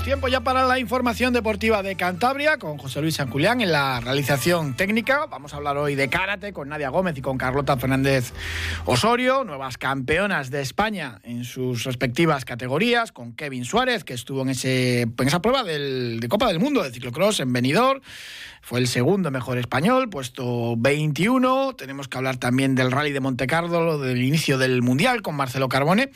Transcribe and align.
Tiempo 0.00 0.26
ya 0.26 0.40
para 0.40 0.64
la 0.64 0.78
información 0.78 1.34
deportiva 1.34 1.82
de 1.82 1.96
Cantabria 1.96 2.56
con 2.56 2.78
José 2.78 3.02
Luis 3.02 3.16
Sanculián 3.16 3.60
en 3.60 3.70
la 3.70 4.00
realización 4.00 4.74
técnica. 4.74 5.26
Vamos 5.26 5.52
a 5.52 5.58
hablar 5.58 5.76
hoy 5.76 5.94
de 5.94 6.08
karate 6.08 6.52
con 6.54 6.70
Nadia 6.70 6.88
Gómez 6.88 7.16
y 7.18 7.20
con 7.20 7.36
Carlota 7.36 7.76
Fernández 7.76 8.32
Osorio, 8.86 9.44
nuevas 9.44 9.76
campeonas 9.76 10.50
de 10.50 10.62
España 10.62 11.20
en 11.24 11.44
sus 11.44 11.84
respectivas 11.84 12.44
categorías, 12.44 13.12
con 13.12 13.34
Kevin 13.34 13.64
Suárez, 13.64 14.02
que 14.02 14.14
estuvo 14.14 14.42
en, 14.42 14.48
ese, 14.48 15.02
en 15.02 15.28
esa 15.28 15.42
prueba 15.42 15.62
del, 15.62 16.20
de 16.20 16.28
Copa 16.28 16.48
del 16.48 16.58
Mundo 16.58 16.82
de 16.82 16.90
ciclocross 16.90 17.40
en 17.40 17.52
Benidorm 17.52 18.00
fue 18.64 18.78
el 18.78 18.86
segundo 18.86 19.32
mejor 19.32 19.58
español, 19.58 20.08
puesto 20.08 20.76
21. 20.76 21.74
Tenemos 21.74 22.06
que 22.06 22.16
hablar 22.16 22.36
también 22.36 22.76
del 22.76 22.92
Rally 22.92 23.10
de 23.10 23.18
Montecarlo, 23.18 23.98
del 23.98 24.22
inicio 24.22 24.56
del 24.56 24.82
Mundial 24.82 25.20
con 25.20 25.34
Marcelo 25.34 25.68
Carbone 25.68 26.10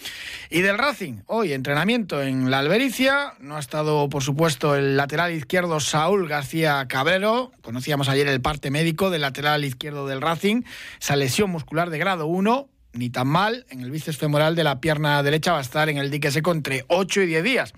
y 0.49 0.61
del 0.61 0.79
Racing. 0.79 1.23
Hoy 1.27 1.53
entrenamiento 1.53 2.23
en 2.23 2.49
la 2.49 2.61
Albericia. 2.61 3.35
No 3.41 3.57
ha 3.57 3.61
estado, 3.67 4.09
por 4.09 4.23
supuesto, 4.23 4.77
el 4.77 4.97
lateral 4.97 5.33
izquierdo 5.33 5.81
Saúl 5.81 6.29
García 6.29 6.87
Cabrero. 6.87 7.51
Conocíamos 7.63 8.09
ayer 8.09 8.29
el 8.29 8.41
parte 8.41 8.71
médico 8.71 9.11
del 9.11 9.23
lateral 9.23 9.65
izquierdo 9.65 10.07
del 10.07 10.21
Racing. 10.21 10.63
Esa 11.01 11.17
lesión 11.17 11.51
muscular 11.51 11.91
de 11.91 11.99
grado 11.99 12.29
1 12.29 12.69
ni 12.97 13.11
tan 13.11 13.29
mal, 13.29 13.67
en 13.71 13.81
el 13.81 13.91
bíceps 13.91 14.17
femoral 14.17 14.57
de 14.57 14.65
la 14.65 14.81
pierna 14.81 15.23
derecha 15.23 15.53
va 15.53 15.59
a 15.59 15.63
estar 15.63 15.89
en 15.89 15.99
el 15.99 16.11
dique 16.11 16.31
seco 16.31 16.53
entre 16.53 16.85
8 16.89 17.23
y 17.23 17.27
10 17.27 17.45
días. 17.45 17.75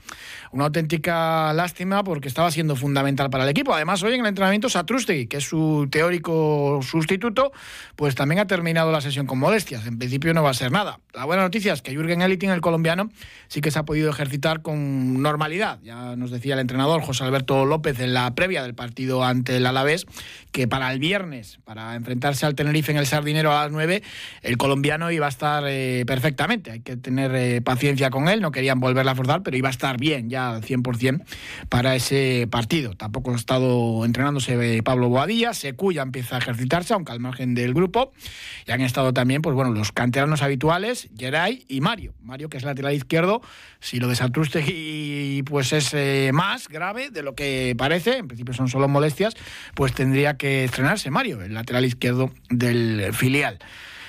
Una 0.50 0.64
auténtica 0.66 1.52
lástima 1.52 2.05
porque 2.05 2.28
estaba 2.28 2.50
siendo 2.50 2.77
fundamental 2.77 3.28
para 3.30 3.44
el 3.44 3.50
equipo. 3.50 3.74
Además, 3.74 4.02
hoy 4.02 4.14
en 4.14 4.20
el 4.20 4.27
entrenamiento 4.27 4.69
Satrustegui, 4.69 5.27
que 5.27 5.39
es 5.39 5.44
su 5.44 5.89
teórico 5.91 6.80
sustituto, 6.83 7.52
pues 7.96 8.14
también 8.14 8.39
ha 8.41 8.46
terminado 8.46 8.91
la 8.91 9.00
sesión 9.00 9.27
con 9.27 9.39
molestias. 9.39 9.86
En 9.86 9.98
principio 9.98 10.33
no 10.33 10.42
va 10.42 10.50
a 10.50 10.55
ser 10.55 10.72
nada. 10.72 11.00
La 11.12 11.24
buena 11.24 11.42
noticia 11.42 11.72
es 11.72 11.83
que 11.83 11.92
Jürgen 11.92 12.22
Eliting, 12.22 12.50
el 12.50 12.61
colombiano, 12.61 13.11
sí 13.48 13.61
que 13.61 13.70
se 13.70 13.78
ha 13.78 13.84
podido 13.84 14.11
ejercitar 14.11 14.62
con 14.62 15.20
normalidad. 15.20 15.80
Ya 15.83 16.16
nos 16.16 16.30
decía 16.30 16.55
el 16.55 16.61
entrenador 16.61 17.02
José 17.02 17.24
Alberto 17.24 17.66
López 17.66 18.00
en 18.00 18.14
la 18.14 18.34
previa 18.34 18.62
del 18.62 18.74
partido 18.74 19.24
ante 19.24 19.56
el 19.56 19.66
Alavés 19.66 20.06
que 20.52 20.66
para 20.66 20.92
el 20.92 20.98
viernes, 20.98 21.58
para 21.64 21.94
enfrentarse 21.94 22.46
al 22.46 22.55
Tenerife 22.55 22.91
en 22.91 22.98
el 22.98 23.06
Sardinero 23.06 23.52
a 23.52 23.64
las 23.64 23.72
9, 23.72 24.02
el 24.42 24.56
colombiano 24.56 25.08
iba 25.11 25.27
a 25.27 25.28
estar 25.28 25.64
eh, 25.67 26.05
perfectamente. 26.06 26.70
Hay 26.70 26.81
que 26.81 26.97
tener 26.97 27.34
eh, 27.34 27.61
paciencia 27.61 28.11
con 28.11 28.28
él, 28.28 28.41
no 28.41 28.51
querían 28.51 28.81
volverla 28.81 29.12
a 29.12 29.14
forzar, 29.14 29.42
pero 29.42 29.56
iba 29.56 29.69
a 29.69 29.70
estar 29.70 29.98
bien 29.98 30.31
ya 30.31 30.51
al 30.51 30.62
100% 30.62 31.25
para 31.69 31.95
ese 31.95 32.48
partido. 32.51 32.95
Tampoco 32.95 33.33
ha 33.33 33.36
estado 33.36 34.05
entrenándose 34.05 34.77
eh, 34.77 34.83
Pablo 34.83 35.09
Boadilla, 35.09 35.55
Secuya 35.55 36.03
empieza 36.03 36.36
a 36.36 36.39
ejercitarse, 36.39 36.95
aunque 36.95 37.12
al 37.12 37.20
margen 37.20 37.55
del 37.55 37.75
grupo. 37.75 38.12
Y 38.67 38.73
han 38.73 38.81
estado 38.81 39.12
también, 39.12 39.42
pues 39.42 39.55
bueno, 39.55 39.73
los 39.73 39.92
canteranos 39.92 40.42
habituales, 40.42 41.09
Geray 41.17 41.64
y 41.69 41.81
Mario. 41.81 42.14
Mario, 42.23 42.48
que 42.48 42.56
es 42.56 42.64
lateral 42.64 42.95
izquierdo, 42.95 43.41
si 43.81 43.98
lo 43.98 44.09
de 44.09 44.19
y 44.67 45.42
pues 45.45 45.73
es 45.73 45.95
más 46.33 46.69
grave 46.69 47.11
de 47.11 47.23
lo 47.23 47.34
que 47.34 47.75
parece, 47.79 48.19
en 48.19 48.29
principio 48.29 48.53
son 48.55 48.69
solo 48.69 48.89
molestias, 48.89 49.34
pues 49.75 49.95
tendría 49.95 50.36
que 50.36 50.64
estrenarse 50.64 51.11
Mario, 51.11 51.42
el 51.42 51.55
lateral 51.55 51.84
izquierdo 51.84 52.31
del 52.51 53.12
filial 53.12 53.59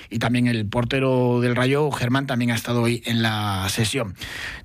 y 0.09 0.19
también 0.19 0.47
el 0.47 0.67
portero 0.67 1.39
del 1.41 1.55
Rayo, 1.55 1.89
Germán, 1.92 2.27
también 2.27 2.52
ha 2.52 2.55
estado 2.55 2.81
hoy 2.81 3.03
en 3.05 3.21
la 3.21 3.67
sesión. 3.70 4.15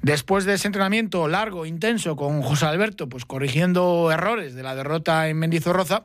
Después 0.03 0.44
de 0.44 0.55
ese 0.55 0.69
entrenamiento 0.69 1.28
largo, 1.28 1.66
intenso, 1.66 2.16
con 2.16 2.43
José 2.43 2.66
Alberto, 2.66 3.09
pues 3.09 3.25
corrigiendo 3.25 4.10
errores 4.10 4.54
de 4.54 4.62
la 4.62 4.75
derrota 4.75 5.28
en 5.28 5.38
Mendizorroza, 5.38 6.04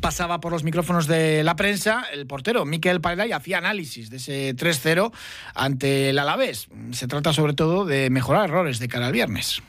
pasaba 0.00 0.40
por 0.40 0.52
los 0.52 0.64
micrófonos 0.64 1.06
de 1.06 1.44
la 1.44 1.56
prensa 1.56 2.04
el 2.12 2.26
portero 2.26 2.64
Miquel 2.64 3.00
Paella 3.00 3.26
y 3.26 3.32
hacía 3.32 3.58
análisis 3.58 4.10
de 4.10 4.16
ese 4.16 4.56
3-0 4.56 5.12
ante 5.54 6.10
el 6.10 6.18
Alavés. 6.18 6.68
Se 6.92 7.06
trata 7.06 7.32
sobre 7.32 7.54
todo 7.54 7.84
de 7.84 8.10
mejorar 8.10 8.48
errores 8.48 8.78
de 8.78 8.88
cara 8.88 9.06
al 9.06 9.12
viernes. 9.12 9.62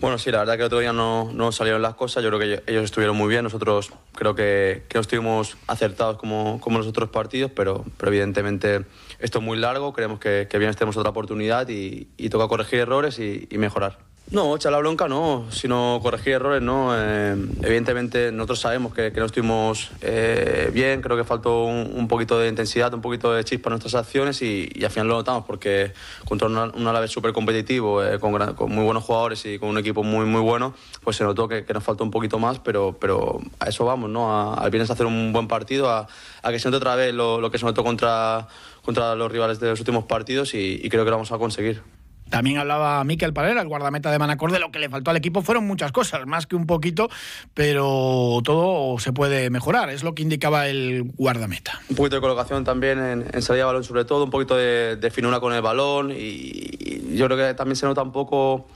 Bueno, 0.00 0.16
sí, 0.16 0.30
la 0.30 0.38
verdad 0.38 0.54
que 0.54 0.60
el 0.60 0.66
otro 0.66 0.78
día 0.78 0.94
no, 0.94 1.30
no 1.30 1.52
salieron 1.52 1.82
las 1.82 1.94
cosas. 1.94 2.22
Yo 2.22 2.30
creo 2.30 2.40
que 2.40 2.62
ellos 2.72 2.84
estuvieron 2.84 3.16
muy 3.16 3.28
bien. 3.28 3.44
Nosotros 3.44 3.92
creo 4.14 4.34
que, 4.34 4.84
que 4.88 4.96
no 4.96 5.02
estuvimos 5.02 5.58
acertados 5.66 6.16
como, 6.16 6.58
como 6.60 6.78
los 6.78 6.86
otros 6.86 7.10
partidos, 7.10 7.50
pero, 7.54 7.84
pero 7.98 8.10
evidentemente 8.10 8.86
esto 9.18 9.40
es 9.40 9.44
muy 9.44 9.58
largo. 9.58 9.92
Creemos 9.92 10.18
que, 10.18 10.48
que 10.50 10.58
bien 10.58 10.72
tenemos 10.72 10.96
otra 10.96 11.10
oportunidad 11.10 11.68
y, 11.68 12.08
y 12.16 12.30
toca 12.30 12.48
corregir 12.48 12.78
errores 12.78 13.18
y, 13.18 13.46
y 13.50 13.58
mejorar. 13.58 13.98
No, 14.32 14.54
echar 14.54 14.70
la 14.70 14.78
bronca 14.78 15.08
no, 15.08 15.46
sino 15.50 15.98
corregir 16.00 16.34
errores 16.34 16.62
no. 16.62 16.92
Eh, 16.96 17.34
evidentemente 17.62 18.30
nosotros 18.30 18.60
sabemos 18.60 18.94
que, 18.94 19.10
no 19.10 19.24
estuvimos 19.24 19.90
eh, 20.02 20.70
bien, 20.72 21.00
creo 21.02 21.16
que 21.16 21.24
faltó 21.24 21.64
un, 21.64 22.06
poquito 22.06 22.38
de 22.38 22.48
intensidad, 22.48 22.94
un 22.94 23.00
poquito 23.00 23.32
de 23.32 23.42
chispa 23.42 23.70
en 23.70 23.72
nuestras 23.72 23.96
acciones 23.96 24.40
y, 24.40 24.70
al 24.84 24.90
final 24.90 25.08
lo 25.08 25.14
notamos 25.14 25.44
porque 25.46 25.92
contra 26.28 26.46
un, 26.46 26.56
un 26.56 27.08
súper 27.08 27.32
competitivo, 27.32 28.04
eh, 28.04 28.20
con, 28.20 28.30
muy 28.72 28.84
buenos 28.84 29.02
jugadores 29.02 29.44
y 29.46 29.58
con 29.58 29.68
un 29.68 29.78
equipo 29.78 30.04
muy 30.04 30.26
muy 30.26 30.42
bueno, 30.42 30.74
pues 31.02 31.16
se 31.16 31.24
notó 31.24 31.48
que, 31.48 31.64
nos 31.74 31.82
faltó 31.82 32.04
un 32.04 32.12
poquito 32.12 32.38
más, 32.38 32.60
pero, 32.60 32.96
pero 33.00 33.40
a 33.58 33.68
eso 33.68 33.84
vamos, 33.84 34.10
¿no? 34.10 34.54
al 34.54 34.70
viernes 34.70 34.90
a 34.90 34.92
hacer 34.92 35.06
un 35.06 35.32
buen 35.32 35.48
partido, 35.48 35.90
a, 35.90 36.06
a, 36.42 36.50
que 36.52 36.60
se 36.60 36.68
note 36.68 36.76
otra 36.76 36.94
vez 36.94 37.12
lo, 37.12 37.40
lo, 37.40 37.50
que 37.50 37.58
se 37.58 37.64
notó 37.64 37.82
contra, 37.82 38.46
contra 38.84 39.16
los 39.16 39.32
rivales 39.32 39.58
de 39.58 39.70
los 39.70 39.80
últimos 39.80 40.04
partidos 40.04 40.54
y, 40.54 40.80
y 40.80 40.88
creo 40.88 41.04
que 41.04 41.10
lo 41.10 41.16
vamos 41.16 41.32
a 41.32 41.38
conseguir. 41.38 41.82
También 42.30 42.58
hablaba 42.58 43.02
Miquel 43.04 43.32
Parera, 43.32 43.60
el 43.60 43.68
guardameta 43.68 44.10
de 44.10 44.18
Manacor, 44.18 44.52
de 44.52 44.60
lo 44.60 44.70
que 44.70 44.78
le 44.78 44.88
faltó 44.88 45.10
al 45.10 45.16
equipo. 45.16 45.42
Fueron 45.42 45.66
muchas 45.66 45.92
cosas, 45.92 46.26
más 46.26 46.46
que 46.46 46.56
un 46.56 46.66
poquito, 46.66 47.08
pero 47.54 48.40
todo 48.44 48.98
se 48.98 49.12
puede 49.12 49.50
mejorar. 49.50 49.90
Es 49.90 50.02
lo 50.02 50.14
que 50.14 50.22
indicaba 50.22 50.68
el 50.68 51.12
guardameta. 51.16 51.80
Un 51.90 51.96
poquito 51.96 52.16
de 52.16 52.22
colocación 52.22 52.64
también 52.64 52.98
en, 52.98 53.42
salida 53.42 53.64
de 53.64 53.66
balón, 53.66 53.84
sobre 53.84 54.04
todo, 54.04 54.24
un 54.24 54.30
poquito 54.30 54.56
de, 54.56 55.10
finura 55.12 55.40
con 55.40 55.52
el 55.52 55.60
balón. 55.60 56.12
Y, 56.12 56.14
y, 56.14 57.16
yo 57.16 57.26
creo 57.26 57.36
que 57.36 57.54
también 57.54 57.76
se 57.76 57.86
nota 57.86 58.02
un 58.02 58.12
poco. 58.12 58.66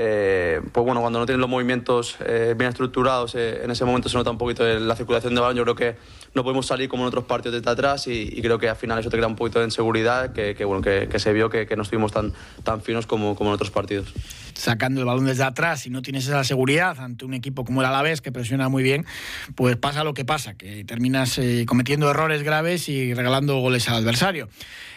Eh, 0.00 0.60
pues 0.70 0.84
bueno, 0.86 1.00
cuando 1.00 1.18
no 1.18 1.26
tienen 1.26 1.40
los 1.40 1.50
movimientos 1.50 2.16
eh, 2.24 2.54
bien 2.56 2.70
estructurados, 2.70 3.34
eh, 3.34 3.64
en 3.64 3.70
ese 3.72 3.84
momento 3.84 4.08
se 4.08 4.16
nota 4.16 4.30
un 4.30 4.38
poquito 4.38 4.64
la 4.64 4.94
circulación 4.94 5.34
de 5.34 5.40
balón. 5.40 5.56
Yo 5.56 5.64
creo 5.64 5.74
que 5.74 5.96
no 6.34 6.42
podemos 6.42 6.66
salir 6.66 6.88
como 6.88 7.04
en 7.04 7.08
otros 7.08 7.24
partidos 7.24 7.56
desde 7.56 7.70
atrás 7.70 8.06
y, 8.06 8.40
creo 8.42 8.58
que 8.58 8.68
al 8.68 8.76
final 8.76 8.98
eso 8.98 9.10
te 9.10 9.16
crea 9.16 9.28
un 9.28 9.36
poquito 9.36 9.58
de 9.58 9.66
inseguridad 9.66 10.32
que, 10.32 10.64
bueno, 10.64 10.82
que, 10.82 11.18
se 11.18 11.32
vio 11.32 11.50
que, 11.50 11.66
no 11.76 11.82
estuvimos 11.82 12.12
tan, 12.12 12.32
tan 12.62 12.82
finos 12.82 13.06
como, 13.06 13.34
como 13.34 13.50
en 13.50 13.54
otros 13.54 13.70
partidos 13.70 14.12
sacando 14.58 15.00
el 15.00 15.06
balón 15.06 15.24
desde 15.24 15.44
atrás 15.44 15.86
y 15.86 15.90
no 15.90 16.02
tienes 16.02 16.26
esa 16.26 16.42
seguridad 16.44 16.98
ante 16.98 17.24
un 17.24 17.32
equipo 17.34 17.64
como 17.64 17.80
el 17.80 17.86
Alavés 17.86 18.20
que 18.20 18.32
presiona 18.32 18.68
muy 18.68 18.82
bien, 18.82 19.06
pues 19.54 19.76
pasa 19.76 20.04
lo 20.04 20.14
que 20.14 20.24
pasa, 20.24 20.54
que 20.54 20.84
terminas 20.84 21.38
eh, 21.38 21.64
cometiendo 21.66 22.10
errores 22.10 22.42
graves 22.42 22.88
y 22.88 23.14
regalando 23.14 23.56
goles 23.60 23.88
al 23.88 23.96
adversario. 23.96 24.48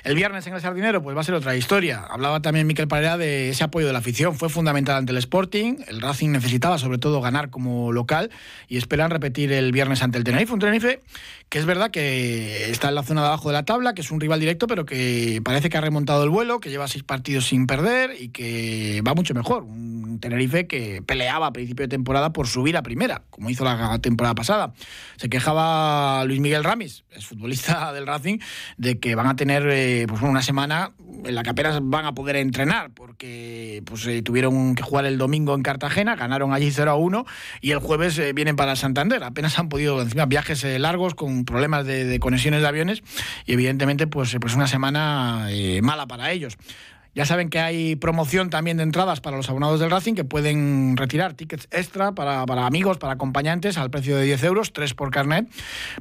El 0.03 0.15
viernes 0.15 0.47
en 0.47 0.55
el 0.55 0.61
Sardinero 0.61 1.03
pues 1.03 1.15
va 1.15 1.21
a 1.21 1.23
ser 1.23 1.35
otra 1.35 1.55
historia. 1.55 2.03
Hablaba 2.09 2.41
también 2.41 2.65
Miquel 2.65 2.87
Parera 2.87 3.17
de 3.17 3.49
ese 3.49 3.63
apoyo 3.63 3.85
de 3.85 3.93
la 3.93 3.99
afición, 3.99 4.35
fue 4.35 4.49
fundamental 4.49 4.95
ante 4.97 5.11
el 5.11 5.19
Sporting, 5.19 5.75
el 5.87 6.01
Racing 6.01 6.29
necesitaba 6.29 6.79
sobre 6.79 6.97
todo 6.97 7.21
ganar 7.21 7.51
como 7.51 7.91
local 7.91 8.31
y 8.67 8.77
esperan 8.77 9.11
repetir 9.11 9.51
el 9.51 9.71
viernes 9.71 10.01
ante 10.01 10.17
el 10.17 10.23
Tenerife, 10.23 10.57
Tenerife 10.57 11.01
que 11.49 11.59
es 11.59 11.65
verdad 11.65 11.91
que 11.91 12.71
está 12.71 12.89
en 12.89 12.95
la 12.95 13.03
zona 13.03 13.21
de 13.21 13.27
abajo 13.27 13.49
de 13.49 13.53
la 13.53 13.63
tabla, 13.63 13.93
que 13.93 14.01
es 14.01 14.11
un 14.11 14.21
rival 14.21 14.39
directo, 14.39 14.67
pero 14.67 14.85
que 14.85 15.41
parece 15.43 15.69
que 15.69 15.77
ha 15.77 15.81
remontado 15.81 16.23
el 16.23 16.29
vuelo, 16.29 16.59
que 16.59 16.69
lleva 16.69 16.87
seis 16.87 17.03
partidos 17.03 17.47
sin 17.47 17.67
perder 17.67 18.15
y 18.19 18.29
que 18.29 19.01
va 19.05 19.13
mucho 19.13 19.33
mejor. 19.33 19.63
Un 19.63 20.19
Tenerife 20.21 20.67
que 20.67 21.01
peleaba 21.01 21.47
a 21.47 21.53
principio 21.53 21.83
de 21.83 21.89
temporada 21.89 22.31
por 22.31 22.47
subir 22.47 22.77
a 22.77 22.83
primera, 22.83 23.23
como 23.29 23.49
hizo 23.49 23.65
la 23.65 23.99
temporada 23.99 24.35
pasada. 24.35 24.73
Se 25.17 25.29
quejaba 25.29 26.23
Luis 26.25 26.39
Miguel 26.39 26.63
Ramis, 26.63 27.03
es 27.11 27.25
futbolista 27.25 27.91
del 27.93 28.07
Racing, 28.07 28.39
de 28.77 28.99
que 28.99 29.15
van 29.15 29.27
a 29.27 29.35
tener 29.35 29.67
eh, 29.69 30.05
pues 30.07 30.21
una 30.21 30.41
semana 30.41 30.93
en 31.25 31.35
la 31.35 31.43
que 31.43 31.49
apenas 31.49 31.79
van 31.81 32.05
a 32.05 32.13
poder 32.13 32.35
entrenar, 32.35 32.91
porque 32.91 33.83
pues, 33.85 34.05
eh, 34.07 34.21
tuvieron 34.21 34.75
que 34.75 34.83
jugar 34.83 35.05
el 35.05 35.17
domingo 35.17 35.53
en 35.55 35.63
Cartagena, 35.63 36.15
ganaron 36.15 36.53
allí 36.53 36.71
0 36.71 36.91
a 36.91 36.95
1 36.95 37.25
y 37.61 37.71
el 37.71 37.79
jueves 37.79 38.17
eh, 38.17 38.33
vienen 38.33 38.55
para 38.55 38.75
Santander. 38.75 39.23
Apenas 39.23 39.57
han 39.59 39.69
podido, 39.69 40.01
encima, 40.01 40.25
viajes 40.25 40.63
eh, 40.63 40.79
con 41.15 41.45
problemas 41.45 41.85
de, 41.85 42.05
de, 42.05 42.19
conexiones 42.19 42.61
de 42.61 42.67
aviones 42.67 43.03
y 43.45 43.53
evidentemente 43.53 44.07
pues, 44.07 44.35
pues 44.39 44.55
una 44.55 44.67
semana 44.67 45.47
eh, 45.49 45.81
mala 45.81 46.07
para 46.07 46.31
ellos. 46.31 46.57
Ya 47.13 47.25
saben 47.25 47.49
que 47.49 47.59
hay 47.59 47.97
promoción 47.97 48.49
también 48.49 48.77
de 48.77 48.83
entradas 48.83 49.19
para 49.19 49.35
los 49.35 49.49
abonados 49.49 49.81
del 49.81 49.91
Racing 49.91 50.13
que 50.13 50.23
pueden 50.23 50.95
retirar 50.95 51.33
tickets 51.33 51.67
extra 51.69 52.13
para, 52.13 52.45
para, 52.45 52.65
amigos, 52.65 52.99
para 52.99 53.13
acompañantes 53.13 53.77
al 53.77 53.91
precio 53.91 54.15
de 54.15 54.23
10 54.23 54.43
euros, 54.45 54.71
3 54.71 54.93
por 54.93 55.11
carnet, 55.11 55.45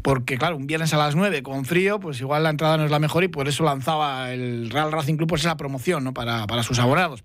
porque 0.02 0.38
claro, 0.38 0.56
un 0.56 0.68
viernes 0.68 0.94
a 0.94 0.98
las 0.98 1.16
9 1.16 1.42
con 1.42 1.64
frío, 1.64 1.98
pues 1.98 2.20
igual 2.20 2.44
la 2.44 2.50
entrada 2.50 2.76
no 2.76 2.84
es 2.84 2.92
la 2.92 3.00
mejor 3.00 3.24
y 3.24 3.28
por 3.28 3.48
eso 3.48 3.64
lanzaba 3.64 4.32
el 4.32 4.70
Real 4.70 4.92
Racing 4.92 5.16
Club 5.16 5.28
pues 5.28 5.40
esa 5.40 5.56
promoción 5.56 6.04
¿no? 6.04 6.14
para, 6.14 6.46
para 6.46 6.62
sus 6.62 6.78
abonados. 6.78 7.24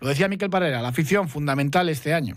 Lo 0.00 0.08
decía 0.08 0.28
Miquel 0.28 0.50
Parera, 0.50 0.82
la 0.82 0.88
afición 0.88 1.30
fundamental 1.30 1.88
este 1.88 2.12
año. 2.12 2.34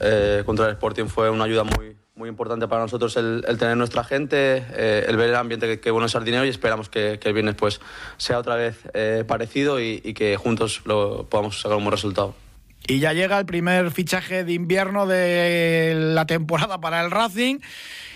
eh, 0.00 0.42
contra 0.44 0.66
el 0.66 0.72
Sporting 0.72 1.06
fue 1.06 1.30
una 1.30 1.44
ayuda 1.44 1.64
muy, 1.64 1.96
muy 2.18 2.28
importante 2.28 2.66
para 2.66 2.82
nosotros 2.82 3.16
el, 3.16 3.44
tener 3.58 3.76
nuestra 3.76 4.02
gente, 4.02 4.64
eh, 4.72 5.06
el 5.08 5.16
ver 5.16 5.30
el 5.30 5.36
ambiente 5.36 5.78
que, 5.78 5.90
bueno 5.92 6.06
es 6.06 6.12
Sardinero 6.12 6.44
y 6.44 6.48
esperamos 6.48 6.88
que, 6.88 7.20
el 7.22 7.32
viernes 7.32 7.54
pues 7.54 7.80
sea 8.16 8.38
otra 8.38 8.56
vez 8.56 8.76
eh, 8.92 9.24
parecido 9.26 9.80
y, 9.80 10.02
y, 10.04 10.14
que 10.14 10.36
juntos 10.36 10.82
lo 10.84 11.28
podamos 11.30 11.60
sacar 11.60 11.78
un 11.78 11.84
buen 11.84 11.92
resultado. 11.92 12.34
Y 12.88 12.98
ya 12.98 13.12
llega 13.12 13.38
el 13.38 13.46
primer 13.46 13.90
fichaje 13.90 14.44
de 14.44 14.52
invierno 14.52 15.06
de 15.06 15.94
la 15.96 16.26
temporada 16.26 16.80
para 16.80 17.04
el 17.04 17.10
Racing. 17.10 17.58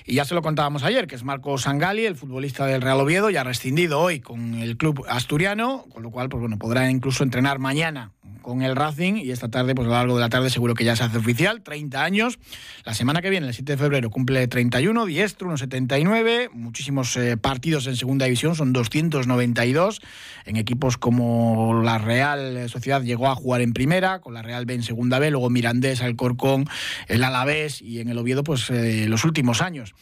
Y 0.05 0.15
ya 0.15 0.25
se 0.25 0.35
lo 0.35 0.43
contábamos 0.43 0.83
ayer, 0.83 1.07
que 1.07 1.15
es 1.15 1.23
Marco 1.23 1.57
Sangali, 1.59 2.07
el 2.07 2.17
futbolista 2.17 2.67
del 2.67 2.83
Real 2.83 2.99
Oviedo, 2.99 3.31
ya 3.31 3.45
rescindido 3.45 4.01
hoy 4.01 4.19
con 4.19 4.55
el 4.55 4.77
club 4.77 5.05
asturiano, 5.09 5.85
con 5.93 6.03
lo 6.03 6.11
cual 6.11 6.29
pues 6.29 6.41
bueno, 6.41 6.59
podrá 6.59 6.91
incluso 6.91 7.23
entrenar 7.23 7.61
mañana 7.61 8.11
con 8.43 8.63
el 8.63 8.77
Racing 8.77 9.15
y 9.15 9.31
esta 9.31 9.49
tarde, 9.49 9.75
pues 9.75 9.87
a 9.87 9.91
lo 9.91 9.97
largo 9.97 10.15
de 10.17 10.21
la 10.21 10.29
tarde 10.29 10.51
seguro 10.51 10.75
que 10.75 10.85
ya 10.85 10.97
se 10.97 11.05
hace 11.05 11.19
oficial, 11.19 11.63
30 11.63 12.03
años. 12.03 12.39
La 12.85 12.95
semana 12.95 13.23
que 13.23 13.31
viene, 13.31 13.47
el 13.47 13.55
7 13.55 13.73
de 13.73 13.79
febrero, 13.79 14.11
cumple 14.11 14.47
31, 14.49 15.07
diestro, 15.07 15.49
unos 15.49 15.61
79, 15.61 16.51
muchísimos 16.53 17.17
eh, 17.17 17.37
partidos 17.37 17.87
en 17.87 17.97
segunda 17.97 18.27
división, 18.27 18.55
son 18.55 18.73
292, 18.73 20.01
en 20.45 20.57
equipos 20.57 20.99
como 20.99 21.83
la 21.83 21.99
Real 21.99 22.69
Sociedad 22.69 23.03
llegó 23.03 23.29
a 23.29 23.35
jugar 23.35 23.61
en 23.61 23.73
primera, 23.73 24.21
con 24.21 24.35
la 24.35 24.43
Real 24.43 24.67
B 24.67 24.75
en 24.75 24.83
segunda 24.83 25.19
B, 25.19 25.31
luego 25.31 25.49
Mirandés, 25.51 26.03
Alcorcón, 26.03 26.69
el 27.09 27.25
Alavés 27.25 27.81
y 27.81 28.01
en 28.01 28.09
el 28.09 28.19
Oviedo, 28.19 28.45
pues 28.45 28.69
eh, 28.71 29.07
los 29.09 29.25
últimos 29.25 29.63
años. 29.63 29.95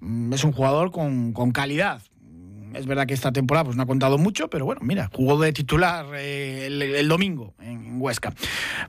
Mm, 0.00 0.32
es 0.32 0.44
un 0.44 0.52
jugador 0.52 0.90
con, 0.90 1.32
con 1.32 1.52
calidad, 1.52 2.02
es 2.74 2.86
verdad 2.86 3.06
que 3.06 3.14
esta 3.14 3.32
temporada 3.32 3.64
pues, 3.64 3.76
no 3.76 3.82
ha 3.82 3.86
contado 3.86 4.18
mucho, 4.18 4.48
pero 4.48 4.64
bueno, 4.64 4.80
mira, 4.84 5.08
jugó 5.12 5.38
de 5.40 5.52
titular 5.52 6.06
eh, 6.14 6.66
el, 6.66 7.08
domingo 7.08 7.54
en 7.60 8.00
Huesca. 8.00 8.32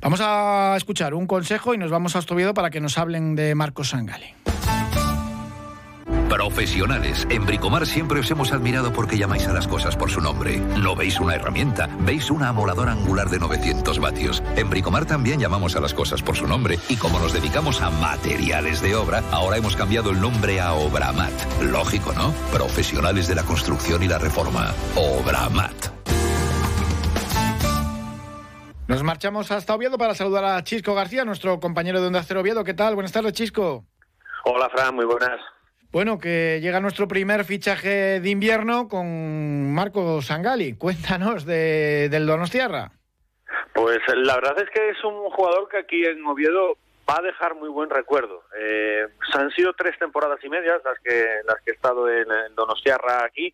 Vamos 0.01 0.19
a 0.21 0.75
escuchar 0.77 1.13
un 1.13 1.27
consejo 1.27 1.73
y 1.73 1.77
nos 1.77 1.91
vamos 1.91 2.15
a 2.15 2.19
Ostoviedo 2.19 2.53
para 2.53 2.69
que 2.69 2.79
nos 2.79 2.97
hablen 2.97 3.35
de 3.35 3.55
Marcos 3.55 3.89
Sangali. 3.89 4.33
Profesionales. 6.33 7.27
En 7.29 7.45
Bricomar 7.45 7.85
siempre 7.85 8.19
os 8.19 8.31
hemos 8.31 8.51
admirado 8.53 8.91
porque 8.91 9.19
llamáis 9.19 9.47
a 9.47 9.53
las 9.53 9.67
cosas 9.67 9.95
por 9.95 10.09
su 10.09 10.19
nombre. 10.19 10.57
No 10.81 10.95
veis 10.95 11.19
una 11.19 11.35
herramienta, 11.35 11.87
veis 11.99 12.31
una 12.31 12.49
amoladora 12.49 12.91
angular 12.91 13.29
de 13.29 13.37
900 13.37 13.99
vatios. 13.99 14.41
En 14.55 14.67
Bricomar 14.67 15.05
también 15.05 15.39
llamamos 15.39 15.75
a 15.75 15.79
las 15.79 15.93
cosas 15.93 16.23
por 16.23 16.35
su 16.35 16.47
nombre 16.47 16.79
y 16.89 16.97
como 16.97 17.19
nos 17.19 17.33
dedicamos 17.33 17.83
a 17.83 17.91
materiales 17.91 18.81
de 18.81 18.95
obra, 18.95 19.21
ahora 19.31 19.57
hemos 19.57 19.75
cambiado 19.75 20.09
el 20.09 20.19
nombre 20.19 20.59
a 20.59 20.73
Obramat. 20.73 21.61
Lógico, 21.61 22.13
¿no? 22.13 22.31
Profesionales 22.51 23.27
de 23.27 23.35
la 23.35 23.43
construcción 23.43 24.01
y 24.01 24.07
la 24.07 24.17
reforma. 24.17 24.73
Obramat. 24.95 25.93
Nos 28.87 29.03
marchamos 29.03 29.51
hasta 29.51 29.75
Oviedo 29.75 29.99
para 29.99 30.15
saludar 30.15 30.45
a 30.45 30.63
Chisco 30.63 30.95
García, 30.95 31.25
nuestro 31.25 31.59
compañero 31.59 32.01
de 32.01 32.07
Onda 32.07 32.23
Cero 32.23 32.41
Oviedo. 32.41 32.63
¿Qué 32.63 32.73
tal? 32.73 32.95
Buenas 32.95 33.11
tardes, 33.11 33.33
Chisco. 33.33 33.85
Hola, 34.45 34.67
Fran, 34.71 34.95
muy 34.95 35.05
buenas. 35.05 35.39
Bueno, 35.93 36.17
que 36.17 36.59
llega 36.59 36.79
nuestro 36.79 37.07
primer 37.07 37.45
fichaje 37.45 38.19
de 38.19 38.29
invierno 38.31 38.87
con 38.87 39.71
Marco 39.71 40.23
Sangali. 40.23 40.75
Cuéntanos 40.75 41.45
de, 41.45 42.09
del 42.09 42.25
Donostiarra. 42.25 42.89
Pues 43.73 43.99
la 44.15 44.33
verdad 44.33 44.57
es 44.57 44.71
que 44.71 44.89
es 44.89 45.03
un 45.03 45.29
jugador 45.29 45.69
que 45.69 45.77
aquí 45.77 46.03
en 46.03 46.25
Oviedo 46.25 46.77
va 47.07 47.19
a 47.19 47.21
dejar 47.21 47.53
muy 47.53 47.69
buen 47.69 47.91
recuerdo. 47.91 48.41
Eh, 48.57 49.05
han 49.33 49.51
sido 49.51 49.73
tres 49.73 49.95
temporadas 49.99 50.43
y 50.43 50.49
medias 50.49 50.81
las 50.83 50.97
que 50.97 51.27
las 51.45 51.61
que 51.61 51.69
he 51.69 51.75
estado 51.75 52.09
en, 52.09 52.25
en 52.31 52.55
Donostiarra 52.55 53.23
aquí 53.23 53.53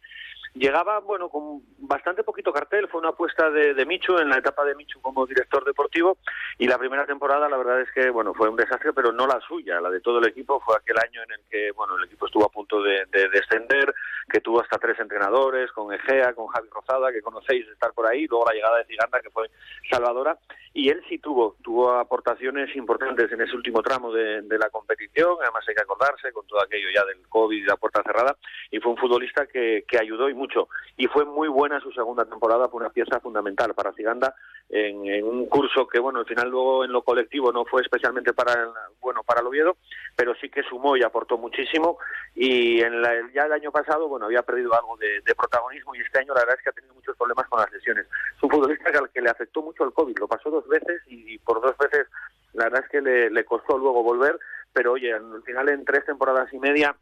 Llegaba, 0.54 1.00
bueno, 1.00 1.30
con 1.30 1.62
bastante 1.78 2.24
poquito 2.24 2.52
cartel, 2.52 2.88
fue 2.88 3.00
una 3.00 3.10
apuesta 3.10 3.50
de, 3.52 3.74
de, 3.74 3.86
Michu 3.86 4.18
en 4.18 4.30
la 4.30 4.38
etapa 4.38 4.66
de 4.66 4.76
Michu 4.76 5.00
como 5.02 5.26
director 5.26 5.64
deportivo 5.64 6.18
y 6.58 6.68
la 6.68 6.78
primera 6.78 7.06
temporada 7.06 7.48
la 7.48 7.58
verdad 7.58 7.82
es 7.82 7.92
que, 7.92 8.10
bueno, 8.10 8.34
fue 8.34 8.50
un 8.50 8.56
desastre, 8.56 8.92
pero 8.94 9.12
no 9.12 9.28
la 9.28 9.40
suya, 9.42 9.80
la 9.80 9.90
de 9.90 10.02
todo 10.02 10.20
el 10.20 10.28
equipo, 10.28 10.60
fue 10.60 10.76
aquel 10.76 10.98
año 10.98 11.22
en 11.24 11.32
el 11.32 11.42
que, 11.50 11.72
bueno, 11.72 11.98
el 11.98 12.06
equipo 12.06 12.26
estuvo 12.26 12.46
a 12.46 12.50
punto 12.50 12.82
de, 12.82 13.06
descender, 13.12 13.94
que 14.30 14.42
tuvo 14.42 14.62
hasta 14.62 14.78
tres 14.78 15.00
entrenadores, 15.00 15.72
con 15.72 15.94
Egea, 15.94 16.34
con 16.34 16.48
Javi 16.48 16.70
Rozada, 16.70 17.12
que 17.12 17.22
conocéis 17.22 17.68
estar 17.68 17.94
por 17.94 18.08
ahí, 18.08 18.28
luego 18.28 18.46
la 18.46 18.54
llegada 18.54 18.78
de 18.78 18.86
Ciganda, 18.86 19.22
que 19.22 19.30
fue 19.30 19.50
salvadora, 19.90 20.38
y 20.74 20.90
él 20.90 21.02
sí 21.10 21.20
tuvo, 21.20 21.56
tuvo 21.64 21.92
aportaciones 21.92 22.76
importantes 22.76 23.32
en 23.32 23.42
ese 23.42 23.56
último 23.56 23.82
tramo 23.82 24.12
de, 24.12 24.42
de 24.42 24.58
la 24.58 24.70
competición, 24.70 25.38
además 25.42 25.64
hay 25.68 25.76
que 25.76 25.82
acordarse 25.82 26.32
con 26.32 26.46
todo 26.48 26.62
aquello 26.62 26.88
ya 26.94 27.06
del 27.06 27.28
COVID 27.28 27.58
y 27.58 27.66
la 27.66 27.78
puerta 27.78 28.04
cerrada, 28.04 28.36
y 28.72 28.80
fue 28.80 28.92
un 28.92 28.98
futbolista 28.98 29.48
que, 29.48 29.84
que 29.88 30.00
ayudó 30.00 30.30
y 30.30 30.34
mucho. 30.40 30.70
Y 30.98 31.08
fue 31.08 31.26
muy 31.26 31.48
buena 31.48 31.80
su 31.82 31.92
segunda 31.92 32.26
temporada, 32.26 32.70
fue 32.70 32.80
una 32.80 32.90
pieza 32.90 33.20
fundamental 33.20 33.74
para 33.74 33.94
Ciganda 33.94 34.34
en, 34.70 35.24
un 35.26 35.48
curso 35.48 35.88
que, 35.88 36.00
bueno, 36.00 36.20
al 36.20 36.26
final 36.26 36.50
luego 36.50 36.86
en 36.86 36.92
lo 36.92 37.02
colectivo 37.02 37.52
no 37.52 37.66
fue 37.66 37.82
especialmente 37.82 38.34
para 38.34 38.54
el, 38.54 38.70
bueno 39.02 39.24
para 39.24 39.42
el 39.42 39.48
Oviedo, 39.48 39.78
pero 40.16 40.34
sí 40.36 40.50
que 40.50 40.64
sumó 40.64 40.96
y 40.96 41.04
aportó 41.04 41.38
muchísimo. 41.38 41.98
Y 42.36 42.82
en 42.82 43.02
la, 43.02 43.12
ya 43.34 43.44
el 43.44 43.54
año 43.54 43.72
pasado, 43.72 44.08
bueno, 44.08 44.28
había 44.28 44.44
perdido 44.44 44.74
algo 44.74 44.96
de, 44.98 45.22
protagonismo 45.36 45.96
y 45.96 46.02
este 46.02 46.20
año 46.20 46.34
la 46.34 46.42
verdad 46.42 46.56
es 46.58 46.64
que 46.64 46.70
ha 46.70 46.74
tenido 46.74 46.94
muchos 46.94 47.16
problemas 47.18 47.48
con 47.48 47.60
las 47.60 47.72
lesiones. 47.72 48.06
Es 48.36 48.44
un 48.44 48.50
futbolista 48.50 48.90
al 48.98 49.10
que 49.10 49.22
le 49.22 49.30
afectó 49.30 49.62
mucho 49.62 49.84
el 49.84 49.94
COVID, 49.94 50.18
lo 50.20 50.28
pasó 50.28 50.50
dos 50.50 50.68
veces 50.68 51.02
y, 51.08 51.38
por 51.40 51.62
dos 51.62 51.78
veces 51.78 52.08
la 52.54 52.66
verdad 52.66 52.84
es 52.84 52.90
que 52.90 53.02
le, 53.02 53.30
le 53.30 53.46
costó 53.46 53.78
luego 53.78 54.04
volver, 54.04 54.38
pero 54.74 54.94
oye, 54.94 55.14
al 55.14 55.44
final 55.44 55.70
en 55.70 55.86
tres 55.86 56.06
temporadas 56.06 56.52
y 56.54 56.60
media 56.60 56.96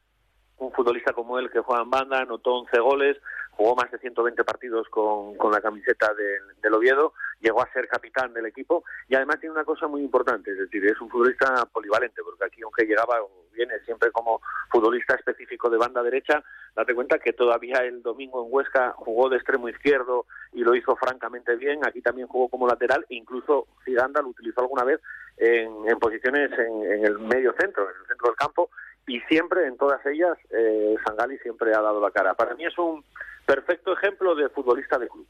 un 0.57 0.71
futbolista 0.71 1.13
como 1.13 1.39
él 1.39 1.50
que 1.51 1.59
juega 1.59 1.83
en 1.83 1.89
banda, 1.89 2.19
anotó 2.19 2.56
11 2.56 2.80
goles, 2.80 3.18
jugó 3.51 3.75
más 3.75 3.92
de 3.92 3.98
120 3.98 4.44
partidos 4.44 4.88
con, 4.89 5.36
con 5.36 5.51
la 5.51 5.62
camiseta 5.62 6.13
del 6.13 6.74
Oviedo, 6.74 7.13
llegó 7.39 7.62
a 7.62 7.71
ser 7.71 7.88
capitán 7.88 8.33
del 8.33 8.45
equipo 8.45 8.83
y 9.07 9.15
además 9.15 9.39
tiene 9.39 9.54
una 9.54 9.65
cosa 9.65 9.88
muy 9.88 10.01
importante, 10.01 10.51
es 10.51 10.57
decir, 10.57 10.86
es 10.86 11.00
un 11.01 11.09
futbolista 11.09 11.65
polivalente, 11.71 12.21
porque 12.24 12.45
aquí 12.45 12.62
aunque 12.62 12.86
llegaba 12.86 13.18
viene 13.54 13.80
siempre 13.86 14.12
como 14.12 14.39
futbolista 14.69 15.15
específico 15.15 15.69
de 15.69 15.77
banda 15.77 16.04
derecha, 16.04 16.44
date 16.75 16.94
cuenta 16.94 17.18
que 17.18 17.33
todavía 17.33 17.80
el 17.80 18.03
domingo 18.03 18.45
en 18.45 18.53
Huesca 18.53 18.94
jugó 18.98 19.30
de 19.30 19.38
extremo 19.38 19.68
izquierdo 19.68 20.27
y 20.53 20.62
lo 20.62 20.75
hizo 20.75 20.95
francamente 20.95 21.56
bien, 21.56 21.80
aquí 21.83 22.01
también 22.01 22.27
jugó 22.27 22.50
como 22.50 22.68
lateral 22.68 23.06
e 23.10 23.15
incluso 23.15 23.68
Zidanda 23.83 24.21
lo 24.21 24.30
utilizó 24.30 24.62
alguna 24.62 24.83
vez 24.83 25.01
en, 25.38 25.89
en 25.89 25.98
posiciones 26.00 26.51
en, 26.51 26.92
en 26.92 27.06
el 27.06 27.18
medio 27.18 27.53
centro, 27.60 27.89
en 27.89 27.95
el 28.01 28.07
centro 28.07 28.27
del 28.27 28.36
campo 28.36 28.69
y 29.07 29.21
siempre 29.21 29.65
en 29.65 29.77
todas 29.77 30.06
ellas 30.06 30.38
eh, 30.51 30.95
Sangali 31.06 31.38
siempre 31.39 31.74
ha 31.74 31.81
dado 31.81 32.01
la 32.01 32.12
cara. 32.12 32.33
Para 32.36 32.54
mí 32.56 32.65
es 32.65 32.77
un 32.77 33.04
perfecto 33.45 33.94
ejemplo 33.94 34.36
de 34.36 34.50
futbolista 34.50 35.00
de 35.00 35.07
club. 35.07 35.27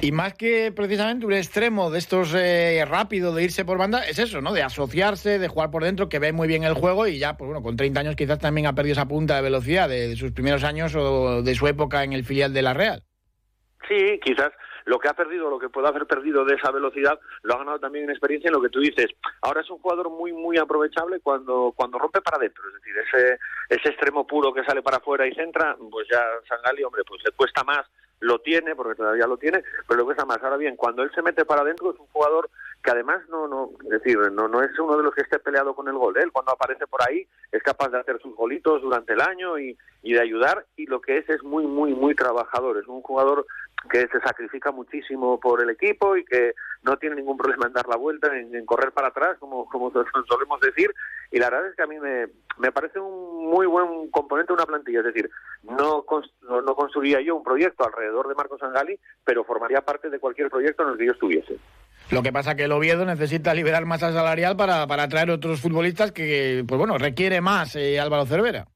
Y 0.00 0.12
más 0.12 0.34
que 0.34 0.70
precisamente 0.70 1.26
un 1.26 1.32
extremo 1.32 1.90
de 1.90 1.98
estos 1.98 2.34
eh, 2.34 2.84
rápido 2.86 3.34
de 3.34 3.44
irse 3.44 3.64
por 3.64 3.78
banda, 3.78 4.06
es 4.06 4.18
eso, 4.18 4.40
¿no? 4.40 4.52
De 4.52 4.62
asociarse, 4.62 5.38
de 5.38 5.48
jugar 5.48 5.70
por 5.70 5.82
dentro, 5.82 6.08
que 6.08 6.18
ve 6.18 6.32
muy 6.32 6.46
bien 6.46 6.62
el 6.62 6.74
juego 6.74 7.06
y 7.06 7.18
ya, 7.18 7.36
pues 7.36 7.46
bueno, 7.46 7.62
con 7.62 7.76
30 7.76 8.00
años 8.00 8.16
quizás 8.16 8.38
también 8.38 8.66
ha 8.66 8.74
perdido 8.74 8.92
esa 8.92 9.08
punta 9.08 9.36
de 9.36 9.42
velocidad 9.42 9.88
de 9.88 10.14
sus 10.14 10.32
primeros 10.32 10.62
años 10.62 10.94
o 10.94 11.42
de 11.42 11.54
su 11.54 11.66
época 11.66 12.04
en 12.04 12.12
el 12.12 12.24
filial 12.24 12.52
de 12.52 12.62
la 12.62 12.74
Real. 12.74 13.02
Sí, 13.88 14.20
quizás 14.22 14.52
lo 14.84 14.98
que 14.98 15.08
ha 15.08 15.14
perdido, 15.14 15.50
lo 15.50 15.58
que 15.58 15.68
puede 15.68 15.88
haber 15.88 16.06
perdido 16.06 16.44
de 16.44 16.54
esa 16.54 16.70
velocidad, 16.70 17.18
lo 17.42 17.54
ha 17.54 17.58
ganado 17.58 17.78
también 17.78 18.04
en 18.04 18.10
experiencia 18.10 18.48
en 18.48 18.54
lo 18.54 18.62
que 18.62 18.68
tú 18.68 18.80
dices. 18.80 19.06
Ahora 19.40 19.60
es 19.60 19.70
un 19.70 19.78
jugador 19.78 20.10
muy, 20.10 20.32
muy 20.32 20.58
aprovechable 20.58 21.20
cuando, 21.20 21.72
cuando 21.74 21.98
rompe 21.98 22.20
para 22.20 22.36
adentro, 22.36 22.64
es 22.68 22.74
decir, 22.74 22.94
ese, 22.98 23.38
ese 23.68 23.88
extremo 23.90 24.26
puro 24.26 24.52
que 24.52 24.64
sale 24.64 24.82
para 24.82 24.98
afuera 24.98 25.26
y 25.26 25.34
centra, 25.34 25.76
pues 25.90 26.06
ya 26.10 26.22
Sangali, 26.48 26.84
hombre, 26.84 27.02
pues 27.06 27.22
le 27.24 27.32
cuesta 27.32 27.64
más, 27.64 27.86
lo 28.20 28.38
tiene, 28.38 28.74
porque 28.74 28.94
todavía 28.94 29.26
lo 29.26 29.36
tiene, 29.36 29.62
pero 29.86 29.98
le 29.98 30.04
cuesta 30.04 30.24
más. 30.24 30.42
Ahora 30.42 30.56
bien, 30.56 30.76
cuando 30.76 31.02
él 31.02 31.10
se 31.14 31.22
mete 31.22 31.44
para 31.44 31.62
adentro 31.62 31.92
es 31.92 31.98
un 31.98 32.06
jugador 32.06 32.48
que 32.82 32.90
además 32.90 33.22
no, 33.28 33.46
no, 33.46 33.70
es 33.84 33.90
decir, 33.90 34.18
no, 34.32 34.48
no 34.48 34.62
es 34.62 34.76
uno 34.78 34.96
de 34.96 35.04
los 35.04 35.14
que 35.14 35.22
esté 35.22 35.38
peleado 35.38 35.74
con 35.74 35.86
el 35.88 35.94
gol. 35.94 36.16
Él 36.16 36.32
cuando 36.32 36.52
aparece 36.52 36.86
por 36.86 37.00
ahí 37.08 37.26
es 37.52 37.62
capaz 37.62 37.90
de 37.90 38.00
hacer 38.00 38.18
sus 38.20 38.34
golitos 38.34 38.82
durante 38.82 39.12
el 39.12 39.20
año 39.20 39.58
y, 39.58 39.76
y 40.02 40.12
de 40.12 40.20
ayudar 40.20 40.66
y 40.76 40.86
lo 40.86 41.00
que 41.00 41.18
es 41.18 41.28
es 41.28 41.42
muy, 41.44 41.66
muy, 41.66 41.94
muy 41.94 42.14
trabajador. 42.14 42.78
Es 42.78 42.88
un 42.88 43.02
jugador 43.02 43.46
que 43.90 44.06
se 44.08 44.20
sacrifica 44.20 44.70
muchísimo 44.70 45.38
por 45.40 45.62
el 45.62 45.70
equipo 45.70 46.16
y 46.16 46.24
que 46.24 46.54
no 46.82 46.96
tiene 46.96 47.16
ningún 47.16 47.36
problema 47.36 47.66
en 47.66 47.72
dar 47.72 47.88
la 47.88 47.96
vuelta, 47.96 48.36
en, 48.36 48.64
correr 48.66 48.92
para 48.92 49.08
atrás, 49.08 49.36
como, 49.38 49.68
como 49.68 49.92
solemos 50.28 50.60
decir. 50.60 50.92
Y 51.30 51.38
la 51.38 51.50
verdad 51.50 51.68
es 51.68 51.76
que 51.76 51.82
a 51.82 51.86
mí 51.86 51.98
me, 51.98 52.28
me 52.58 52.72
parece 52.72 52.98
un 53.00 53.48
muy 53.48 53.66
buen 53.66 54.10
componente 54.10 54.52
de 54.52 54.54
una 54.54 54.66
plantilla. 54.66 55.00
Es 55.00 55.06
decir, 55.06 55.30
no, 55.62 56.04
no, 56.42 56.74
construiría 56.74 57.20
yo 57.20 57.36
un 57.36 57.42
proyecto 57.44 57.84
alrededor 57.84 58.28
de 58.28 58.34
Marcos 58.34 58.62
Angali, 58.62 58.98
pero 59.24 59.44
formaría 59.44 59.82
parte 59.82 60.10
de 60.10 60.18
cualquier 60.18 60.50
proyecto 60.50 60.82
en 60.82 60.90
el 60.90 60.98
que 60.98 61.06
yo 61.06 61.12
estuviese. 61.12 61.58
Lo 62.12 62.22
que 62.22 62.30
pasa 62.30 62.54
que 62.54 62.64
el 62.64 62.72
Oviedo 62.72 63.06
necesita 63.06 63.54
liberar 63.54 63.86
masa 63.86 64.12
salarial 64.12 64.54
para, 64.54 64.86
para 64.86 65.04
atraer 65.04 65.30
otros 65.30 65.62
futbolistas 65.62 66.12
que, 66.12 66.62
pues 66.68 66.78
bueno, 66.78 66.98
requiere 66.98 67.40
más 67.40 67.74
eh, 67.74 67.98
Álvaro 67.98 68.26
Cervera. 68.26 68.66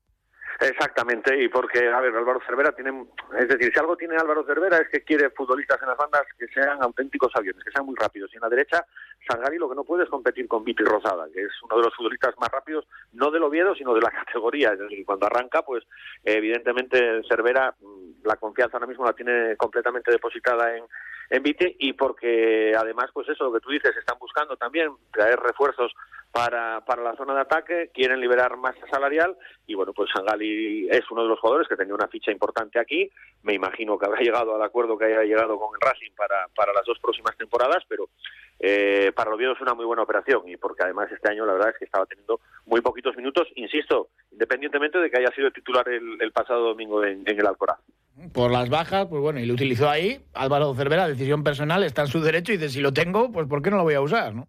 Exactamente, 0.58 1.38
y 1.38 1.48
porque, 1.50 1.86
a 1.86 2.00
ver, 2.00 2.16
Álvaro 2.16 2.40
Cervera 2.46 2.72
tiene, 2.72 3.04
es 3.38 3.46
decir, 3.46 3.70
si 3.70 3.78
algo 3.78 3.94
tiene 3.94 4.16
Álvaro 4.16 4.42
Cervera 4.46 4.78
es 4.78 4.88
que 4.88 5.04
quiere 5.04 5.28
futbolistas 5.28 5.82
en 5.82 5.88
las 5.88 5.98
bandas 5.98 6.22
que 6.38 6.46
sean 6.48 6.82
auténticos 6.82 7.30
aviones, 7.34 7.62
que 7.62 7.70
sean 7.70 7.84
muy 7.84 7.94
rápidos. 7.94 8.30
Y 8.32 8.36
en 8.36 8.40
la 8.40 8.48
derecha, 8.48 8.86
Sangari 9.28 9.58
lo 9.58 9.68
que 9.68 9.74
no 9.74 9.84
puede 9.84 10.04
es 10.04 10.08
competir 10.08 10.48
con 10.48 10.64
Viti 10.64 10.82
Rosada, 10.82 11.26
que 11.30 11.42
es 11.42 11.52
uno 11.62 11.76
de 11.76 11.82
los 11.82 11.94
futbolistas 11.94 12.34
más 12.40 12.48
rápidos, 12.50 12.88
no 13.12 13.30
del 13.30 13.42
Oviedo, 13.42 13.74
sino 13.74 13.92
de 13.92 14.00
la 14.00 14.10
categoría. 14.24 14.72
Es 14.72 14.78
decir, 14.78 15.04
cuando 15.04 15.26
arranca, 15.26 15.60
pues 15.60 15.84
evidentemente 16.24 17.20
Cervera, 17.28 17.74
mm, 17.78 18.26
la 18.26 18.36
confianza 18.36 18.78
ahora 18.78 18.86
mismo 18.86 19.04
la 19.04 19.12
tiene 19.12 19.58
completamente 19.58 20.10
depositada 20.10 20.74
en, 20.74 20.84
en 21.30 21.42
Viti 21.42 21.76
y 21.78 21.92
porque 21.92 22.74
además, 22.76 23.10
pues 23.12 23.28
eso, 23.28 23.44
lo 23.44 23.52
que 23.52 23.60
tú 23.60 23.70
dices, 23.70 23.96
están 23.96 24.18
buscando 24.18 24.56
también 24.56 24.90
traer 25.12 25.38
refuerzos 25.38 25.92
para, 26.30 26.84
para 26.84 27.02
la 27.02 27.16
zona 27.16 27.34
de 27.34 27.40
ataque, 27.40 27.90
quieren 27.94 28.20
liberar 28.20 28.56
masa 28.56 28.86
salarial 28.90 29.36
y 29.66 29.74
bueno, 29.74 29.92
pues 29.92 30.10
Sangali 30.14 30.88
es 30.90 31.10
uno 31.10 31.22
de 31.22 31.28
los 31.28 31.40
jugadores 31.40 31.68
que 31.68 31.76
tenía 31.76 31.94
una 31.94 32.08
ficha 32.08 32.30
importante 32.30 32.78
aquí, 32.78 33.10
me 33.42 33.54
imagino 33.54 33.98
que 33.98 34.06
habrá 34.06 34.20
llegado 34.22 34.54
al 34.54 34.62
acuerdo 34.62 34.98
que 34.98 35.06
haya 35.06 35.22
llegado 35.22 35.58
con 35.58 35.74
el 35.74 35.80
Racing 35.80 36.12
para, 36.16 36.48
para 36.54 36.72
las 36.72 36.84
dos 36.84 36.98
próximas 37.00 37.36
temporadas, 37.36 37.84
pero 37.88 38.08
eh, 38.58 39.12
para 39.14 39.30
el 39.30 39.34
Oviedo 39.34 39.52
es 39.52 39.60
una 39.60 39.74
muy 39.74 39.84
buena 39.84 40.02
operación 40.02 40.48
y 40.48 40.56
porque 40.56 40.84
además 40.84 41.10
este 41.10 41.30
año 41.30 41.46
la 41.46 41.54
verdad 41.54 41.70
es 41.70 41.78
que 41.78 41.84
estaba 41.84 42.06
teniendo 42.06 42.40
muy 42.66 42.80
poquitos 42.80 43.16
minutos, 43.16 43.48
insisto, 43.54 44.08
independientemente 44.30 44.98
de 44.98 45.10
que 45.10 45.18
haya 45.18 45.34
sido 45.34 45.50
titular 45.50 45.88
el, 45.88 46.32
pasado 46.32 46.68
domingo 46.68 47.02
en, 47.02 47.22
en 47.26 47.38
el 47.40 47.46
Alcoraz 47.46 47.78
por 48.32 48.50
las 48.50 48.68
bajas, 48.68 49.06
pues 49.08 49.20
bueno, 49.20 49.40
y 49.40 49.46
lo 49.46 49.54
utilizó 49.54 49.88
ahí. 49.88 50.24
Álvaro 50.34 50.74
Cervera, 50.74 51.08
decisión 51.08 51.42
personal, 51.42 51.82
está 51.84 52.02
en 52.02 52.08
su 52.08 52.20
derecho 52.20 52.52
y 52.52 52.56
dice, 52.56 52.68
si 52.70 52.80
lo 52.80 52.92
tengo, 52.92 53.32
pues 53.32 53.46
¿por 53.46 53.62
qué 53.62 53.70
no 53.70 53.76
lo 53.78 53.82
voy 53.84 53.94
a 53.94 54.00
usar, 54.00 54.34
no? 54.34 54.48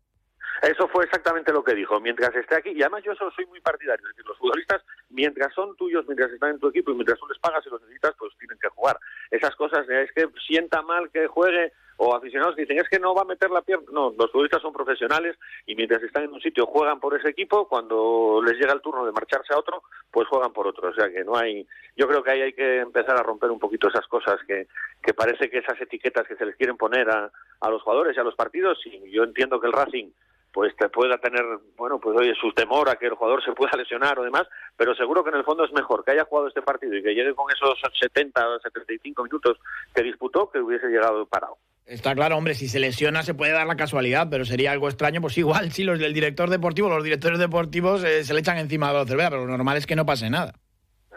Eso 0.62 0.88
fue 0.88 1.06
exactamente 1.06 1.52
lo 1.52 1.64
que 1.64 1.76
dijo. 1.76 2.00
Mientras 2.00 2.34
esté 2.36 2.56
aquí, 2.56 2.72
y 2.72 2.82
además 2.82 3.04
yo 3.04 3.14
soy 3.16 3.46
muy 3.46 3.62
partidario, 3.62 4.06
es 4.06 4.16
decir, 4.16 4.26
los 4.28 4.38
futbolistas, 4.38 4.84
mientras 5.10 5.54
son 5.54 5.76
tuyos, 5.76 6.06
mientras 6.08 6.32
están 6.32 6.52
en 6.52 6.60
tu 6.60 6.70
equipo 6.70 6.92
y 6.92 6.96
mientras 6.96 7.20
tú 7.20 7.28
les 7.28 7.40
pagas 7.40 7.66
y 7.66 7.70
los 7.70 7.82
necesitas, 7.82 8.16
pues 8.18 8.34
tienen 8.38 8.58
que 8.60 8.70
jugar. 8.70 8.98
Esas 9.30 9.56
cosas, 9.56 9.88
es 9.88 10.12
que 10.14 10.28
sienta 10.48 10.82
mal 10.82 11.10
que 11.12 11.28
juegue, 11.28 11.74
o 11.98 12.16
aficionados 12.16 12.56
que 12.56 12.62
dicen, 12.62 12.78
es 12.78 12.88
que 12.90 13.00
no 13.00 13.14
va 13.14 13.24
a 13.24 13.26
meter 13.26 13.50
la 13.50 13.62
pierna. 13.62 13.86
No, 13.92 14.14
los 14.18 14.32
futbolistas 14.32 14.62
son 14.62 14.72
profesionales 14.72 15.36
y 15.66 15.76
mientras 15.76 16.02
están 16.04 16.24
en 16.24 16.34
un 16.34 16.42
sitio 16.42 16.68
juegan 16.68 17.00
por 17.00 17.18
ese 17.18 17.30
equipo, 17.30 17.68
cuando 17.68 18.40
les 18.46 18.56
llega 18.58 18.74
el 18.74 18.82
turno 18.82 19.06
de 19.06 19.12
marcharse 19.12 19.54
a 19.54 19.58
otro, 19.58 19.84
pues 20.12 20.28
juegan 20.28 20.54
por 20.54 20.68
otro. 20.68 20.90
O 20.90 20.94
sea 20.94 21.10
que 21.10 21.24
no 21.24 21.36
hay. 21.36 21.68
Yo 21.96 22.08
creo 22.08 22.24
que 22.24 22.32
ahí 22.32 22.42
hay 22.42 22.54
que 22.54 22.80
empezar 22.80 23.18
a 23.18 23.24
romper 23.24 23.50
un 23.50 23.60
poquito 23.60 23.90
esas 23.90 24.06
cosas 24.08 24.38
que, 24.48 24.68
que 25.02 25.14
parece 25.14 25.50
que 25.50 25.58
esas 25.58 25.80
etiquetas 25.82 26.28
que 26.28 26.36
se 26.36 26.46
les 26.46 26.56
quieren 26.56 26.78
poner 26.78 27.10
a, 27.10 27.32
a 27.62 27.70
los 27.70 27.82
jugadores 27.82 28.16
y 28.16 28.20
a 28.20 28.24
los 28.24 28.36
partidos. 28.36 28.80
Y 28.86 29.10
yo 29.10 29.24
entiendo 29.24 29.60
que 29.60 29.68
el 29.68 29.74
Racing 29.74 30.12
pues 30.54 30.76
te 30.76 30.90
pueda 30.90 31.18
tener, 31.18 31.44
bueno, 31.76 32.00
pues 32.00 32.18
oye, 32.18 32.34
su 32.40 32.52
temor 32.54 32.90
a 32.90 32.96
que 32.96 33.08
el 33.08 33.14
jugador 33.14 33.44
se 33.44 33.54
pueda 33.54 33.78
lesionar 33.78 34.18
o 34.20 34.24
demás, 34.24 34.48
pero 34.76 34.96
seguro 34.96 35.24
que 35.24 35.30
en 35.30 35.38
el 35.38 35.44
fondo 35.44 35.66
es 35.66 35.72
mejor 35.72 36.04
que 36.04 36.12
haya 36.12 36.26
jugado 36.26 36.48
este 36.48 36.62
partido 36.62 36.96
y 36.96 37.04
que 37.04 37.14
llegue 37.14 37.36
con 37.36 37.46
esos 37.52 37.80
70 38.00 38.48
o 38.48 38.60
75 38.60 39.24
minutos 39.24 39.58
que 39.94 40.04
disputó 40.04 40.50
que 40.50 40.60
hubiese 40.60 40.88
llegado 40.88 41.26
parado. 41.26 41.58
Está 41.86 42.14
claro, 42.16 42.36
hombre, 42.36 42.54
si 42.54 42.68
se 42.68 42.80
lesiona 42.80 43.24
se 43.24 43.34
puede 43.34 43.54
dar 43.54 43.66
la 43.66 43.78
casualidad, 43.78 44.28
pero 44.30 44.44
sería 44.44 44.72
algo 44.72 44.90
extraño, 44.90 45.22
pues 45.22 45.38
igual 45.38 45.72
si 45.72 45.84
los 45.84 46.00
del 46.00 46.14
director 46.14 46.50
deportivo, 46.50 46.90
los 46.90 47.04
directores 47.04 47.40
deportivos 47.40 48.04
eh, 48.04 48.24
se 48.24 48.34
le 48.34 48.42
echan 48.42 48.58
encima 48.58 48.90
a 48.90 48.94
la 48.94 49.06
cerveza, 49.06 49.30
pero 49.30 49.46
lo 49.46 49.52
normal 49.52 49.78
es 49.78 49.88
que 49.88 49.96
no 49.96 50.06
pase 50.06 50.30
nada. 50.30 50.54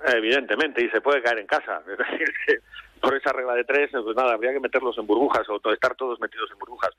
Evidentemente, 0.07 0.85
y 0.85 0.89
se 0.91 1.01
puede 1.01 1.23
caer 1.23 1.41
en 1.41 1.47
casa. 1.47 1.83
Es 1.91 1.99
decir, 1.99 2.29
que 2.47 2.59
por 3.01 3.15
esa 3.15 3.33
regla 3.33 3.55
de 3.55 3.65
tres, 3.65 3.91
pues 3.93 4.17
nada, 4.17 4.35
habría 4.35 4.53
que 4.53 4.61
meterlos 4.61 4.97
en 4.99 5.07
burbujas 5.07 5.49
o 5.49 5.61
estar 5.73 5.95
todos 5.95 6.21
metidos 6.21 6.51
en 6.53 6.59
burbujas. 6.59 6.91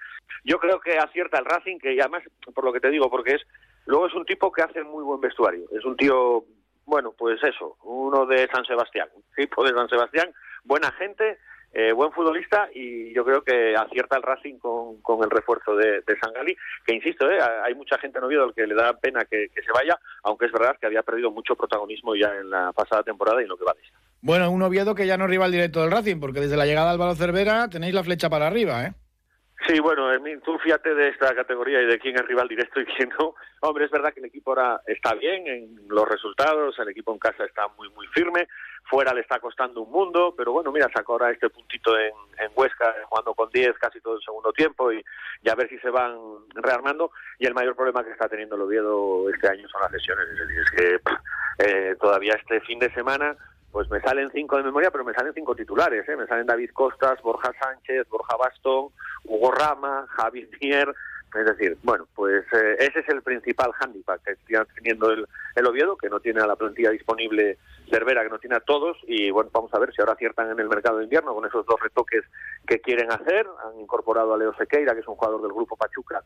Yo 0.43 0.60
creo 0.60 0.79
que 0.79 0.98
acierta 0.98 1.38
el 1.38 1.46
Racing, 1.46 1.77
que 1.77 2.00
además, 2.00 2.24
por 2.53 2.63
lo 2.63 2.74
que 2.74 2.79
te 2.79 2.89
digo, 2.89 3.10
porque 3.10 3.36
es 3.36 3.41
luego 3.86 4.08
es 4.08 4.13
un 4.13 4.25
tipo 4.25 4.51
que 4.51 4.62
hace 4.62 4.84
muy 4.84 5.03
buen 5.03 5.22
vestuario. 5.22 5.65
Es 5.72 5.86
un 5.86 5.96
tío, 5.96 6.43
bueno, 6.86 7.13
pues 7.17 7.41
eso, 7.43 7.77
uno 7.84 8.25
de 8.25 8.48
San 8.48 8.65
Sebastián, 8.65 9.10
tipo 9.36 9.63
de 9.63 9.74
San 9.74 9.89
Sebastián, 9.89 10.34
buena 10.63 10.91
gente, 10.93 11.38
eh, 11.73 11.93
buen 11.93 12.11
futbolista 12.11 12.69
y 12.73 13.13
yo 13.13 13.23
creo 13.23 13.43
que 13.43 13.75
acierta 13.75 14.17
el 14.17 14.23
Racing 14.23 14.57
con, 14.59 15.01
con 15.01 15.23
el 15.23 15.29
refuerzo 15.29 15.75
de, 15.75 16.01
de 16.01 16.19
Sangalí, 16.19 16.55
que 16.85 16.95
insisto, 16.95 17.29
eh, 17.29 17.39
hay 17.63 17.73
mucha 17.75 17.97
gente 17.97 18.17
en 18.17 18.25
Oviedo 18.25 18.43
al 18.43 18.53
que 18.53 18.67
le 18.67 18.75
da 18.75 18.93
pena 18.93 19.23
que, 19.25 19.49
se 19.53 19.71
vaya, 19.73 19.97
aunque 20.23 20.47
es 20.47 20.51
verdad 20.51 20.75
que 20.79 20.87
había 20.87 21.03
perdido 21.03 21.31
mucho 21.31 21.55
protagonismo 21.55 22.15
ya 22.15 22.35
en 22.35 22.49
la 22.49 22.73
pasada 22.73 23.03
temporada 23.03 23.39
y 23.41 23.43
en 23.43 23.49
lo 23.49 23.57
que 23.57 23.65
va. 23.65 23.73
Bueno, 24.21 24.51
un 24.51 24.61
Oviedo 24.61 24.95
que 24.95 25.07
ya 25.07 25.17
no 25.17 25.27
rival 25.27 25.51
directo 25.51 25.81
del 25.81 25.91
Racing, 25.91 26.19
porque 26.19 26.41
desde 26.41 26.57
la 26.57 26.65
llegada 26.65 26.87
de 26.87 26.93
Álvaro 26.93 27.15
Cervera 27.15 27.69
tenéis 27.69 27.93
la 27.93 28.03
flecha 28.03 28.29
para 28.29 28.47
arriba, 28.47 28.85
¿eh? 28.85 28.93
Sí, 29.67 29.79
bueno, 29.79 30.07
tú 30.43 30.57
fíjate 30.57 30.95
de 30.95 31.09
esta 31.09 31.35
categoría 31.35 31.81
y 31.81 31.85
de 31.85 31.99
quién 31.99 32.15
es 32.15 32.25
rival 32.25 32.47
directo 32.47 32.81
y 32.81 32.85
quién 32.85 33.09
no. 33.19 33.35
Hombre, 33.59 33.85
es 33.85 33.91
verdad 33.91 34.11
que 34.11 34.19
el 34.19 34.25
equipo 34.25 34.51
ahora 34.51 34.81
está 34.87 35.13
bien 35.13 35.45
en 35.45 35.87
los 35.87 36.07
resultados, 36.07 36.77
el 36.79 36.89
equipo 36.89 37.11
en 37.13 37.19
casa 37.19 37.45
está 37.45 37.67
muy, 37.77 37.87
muy 37.91 38.07
firme, 38.07 38.47
fuera 38.85 39.13
le 39.13 39.21
está 39.21 39.39
costando 39.39 39.81
un 39.81 39.91
mundo, 39.91 40.33
pero 40.35 40.51
bueno, 40.51 40.71
mira, 40.71 40.89
sacó 40.91 41.13
ahora 41.13 41.29
este 41.29 41.49
puntito 41.49 41.97
en, 41.97 42.13
en 42.39 42.51
Huesca, 42.55 42.95
jugando 43.07 43.35
con 43.35 43.49
10 43.51 43.77
casi 43.77 44.01
todo 44.01 44.15
el 44.15 44.23
segundo 44.23 44.51
tiempo 44.51 44.91
y, 44.91 45.03
y, 45.43 45.49
a 45.49 45.55
ver 45.55 45.69
si 45.69 45.77
se 45.77 45.91
van 45.91 46.17
rearmando. 46.55 47.11
Y 47.37 47.45
el 47.45 47.53
mayor 47.53 47.75
problema 47.75 48.03
que 48.03 48.11
está 48.11 48.27
teniendo 48.27 48.55
el 48.55 48.61
Oviedo 48.61 49.29
este 49.29 49.47
año 49.47 49.67
son 49.69 49.81
las 49.81 49.91
lesiones, 49.91 50.27
es 50.27 50.39
decir, 50.39 50.59
es 50.59 50.71
que 50.71 51.01
eh, 51.59 51.95
todavía 51.99 52.33
este 52.33 52.61
fin 52.61 52.79
de 52.79 52.91
semana 52.93 53.37
pues 53.71 53.89
me 53.89 54.01
salen 54.01 54.29
cinco 54.31 54.57
de 54.57 54.63
memoria, 54.63 54.91
pero 54.91 55.03
me 55.03 55.13
salen 55.13 55.33
cinco 55.33 55.55
titulares, 55.55 56.07
¿eh? 56.07 56.15
me 56.15 56.27
salen 56.27 56.45
David 56.45 56.71
Costas, 56.73 57.21
Borja 57.21 57.51
Sánchez, 57.59 58.07
Borja 58.09 58.35
Bastón, 58.37 58.89
Hugo 59.23 59.51
Rama, 59.51 60.05
Javi 60.09 60.49
Mier, 60.59 60.93
es 61.39 61.45
decir, 61.45 61.77
bueno, 61.83 62.07
pues 62.15 62.43
eh, 62.53 62.75
ese 62.79 63.00
es 63.00 63.09
el 63.09 63.21
principal 63.21 63.71
hándicap 63.73 64.21
que 64.23 64.31
está 64.31 64.65
teniendo 64.75 65.11
el, 65.11 65.25
el, 65.55 65.65
Oviedo, 65.65 65.95
que 65.95 66.09
no 66.09 66.19
tiene 66.19 66.41
a 66.41 66.47
la 66.47 66.55
plantilla 66.55 66.91
disponible 66.91 67.57
Cervera, 67.89 68.23
que 68.23 68.29
no 68.29 68.39
tiene 68.39 68.57
a 68.57 68.61
todos, 68.61 68.97
y 69.07 69.31
bueno, 69.31 69.50
vamos 69.53 69.73
a 69.73 69.79
ver 69.79 69.93
si 69.93 70.01
ahora 70.01 70.13
aciertan 70.13 70.51
en 70.51 70.59
el 70.59 70.69
mercado 70.69 70.97
de 70.97 71.05
invierno 71.05 71.33
con 71.33 71.45
esos 71.45 71.65
dos 71.65 71.79
retoques 71.79 72.23
que 72.67 72.79
quieren 72.79 73.11
hacer. 73.11 73.47
Han 73.65 73.79
incorporado 73.79 74.33
a 74.33 74.38
Leo 74.38 74.53
Sequeira, 74.55 74.93
que 74.93 75.01
es 75.01 75.07
un 75.07 75.15
jugador 75.15 75.41
del 75.41 75.53
grupo 75.53 75.75
Pachuca, 75.75 76.21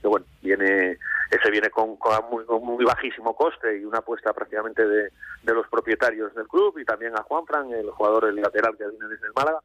que 0.00 0.08
bueno, 0.08 0.26
viene 0.42 0.98
ese 1.30 1.50
viene 1.50 1.70
con, 1.70 1.98
muy, 2.30 2.84
bajísimo 2.84 3.36
coste 3.36 3.78
y 3.78 3.84
una 3.84 3.98
apuesta 3.98 4.32
prácticamente 4.32 4.86
de, 4.86 5.10
de 5.42 5.54
los 5.54 5.68
propietarios 5.68 6.34
del 6.34 6.48
club, 6.48 6.78
y 6.78 6.84
también 6.84 7.16
a 7.16 7.22
Juan 7.22 7.46
Fran, 7.46 7.70
el 7.72 7.90
jugador 7.90 8.26
el 8.26 8.36
lateral 8.36 8.76
que 8.76 8.88
viene 8.88 9.08
desde 9.08 9.26
el 9.26 9.32
Málaga. 9.34 9.60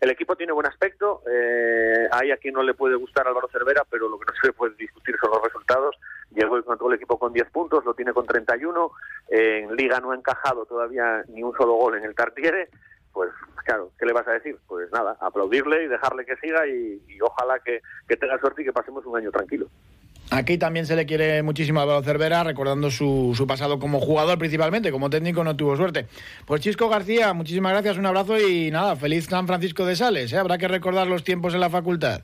El 0.00 0.10
equipo 0.10 0.36
tiene 0.36 0.52
buen 0.52 0.66
aspecto, 0.66 1.22
eh, 1.30 2.08
hay 2.12 2.30
a 2.30 2.36
quien 2.36 2.54
no 2.54 2.62
le 2.62 2.74
puede 2.74 2.94
gustar 2.94 3.26
Álvaro 3.26 3.48
Cervera, 3.48 3.82
pero 3.90 4.08
lo 4.08 4.18
que 4.18 4.26
no 4.26 4.32
se 4.40 4.52
puede 4.52 4.74
discutir 4.76 5.16
son 5.20 5.30
los 5.30 5.42
resultados. 5.42 5.96
Llegó 6.30 6.62
con 6.62 6.78
todo 6.78 6.90
el 6.90 6.96
equipo 6.96 7.18
con 7.18 7.32
10 7.32 7.50
puntos, 7.50 7.84
lo 7.84 7.94
tiene 7.94 8.12
con 8.12 8.26
31, 8.26 8.90
en 9.28 9.74
Liga 9.74 9.98
no 10.00 10.12
ha 10.12 10.16
encajado 10.16 10.66
todavía 10.66 11.24
ni 11.28 11.42
un 11.42 11.54
solo 11.56 11.74
gol 11.74 11.96
en 11.96 12.04
el 12.04 12.14
Tartiere, 12.14 12.68
pues 13.12 13.30
claro, 13.64 13.90
¿qué 13.98 14.06
le 14.06 14.12
vas 14.12 14.28
a 14.28 14.32
decir? 14.32 14.58
Pues 14.68 14.90
nada, 14.92 15.16
aplaudirle 15.20 15.84
y 15.84 15.88
dejarle 15.88 16.24
que 16.24 16.36
siga 16.36 16.66
y, 16.66 17.02
y 17.08 17.20
ojalá 17.20 17.58
que 17.60 17.80
tenga 18.16 18.38
suerte 18.38 18.62
y 18.62 18.66
que 18.66 18.72
pasemos 18.72 19.04
un 19.06 19.16
año 19.16 19.32
tranquilo. 19.32 19.68
Aquí 20.30 20.58
también 20.58 20.84
se 20.84 20.94
le 20.94 21.06
quiere 21.06 21.42
muchísimo 21.42 21.80
a 21.80 21.84
Álvaro 21.84 22.02
Cervera, 22.02 22.44
recordando 22.44 22.90
su, 22.90 23.32
su, 23.34 23.46
pasado 23.46 23.78
como 23.78 23.98
jugador 23.98 24.38
principalmente, 24.38 24.92
como 24.92 25.08
técnico 25.08 25.42
no 25.42 25.56
tuvo 25.56 25.76
suerte. 25.76 26.06
Pues 26.44 26.60
Chisco 26.60 26.88
García, 26.88 27.32
muchísimas 27.32 27.72
gracias, 27.72 27.96
un 27.96 28.04
abrazo 28.04 28.38
y 28.38 28.70
nada, 28.70 28.94
feliz 28.96 29.26
San 29.26 29.46
Francisco 29.46 29.86
de 29.86 29.96
Sales. 29.96 30.32
¿eh? 30.32 30.38
Habrá 30.38 30.58
que 30.58 30.68
recordar 30.68 31.06
los 31.06 31.24
tiempos 31.24 31.54
en 31.54 31.60
la 31.60 31.70
facultad. 31.70 32.22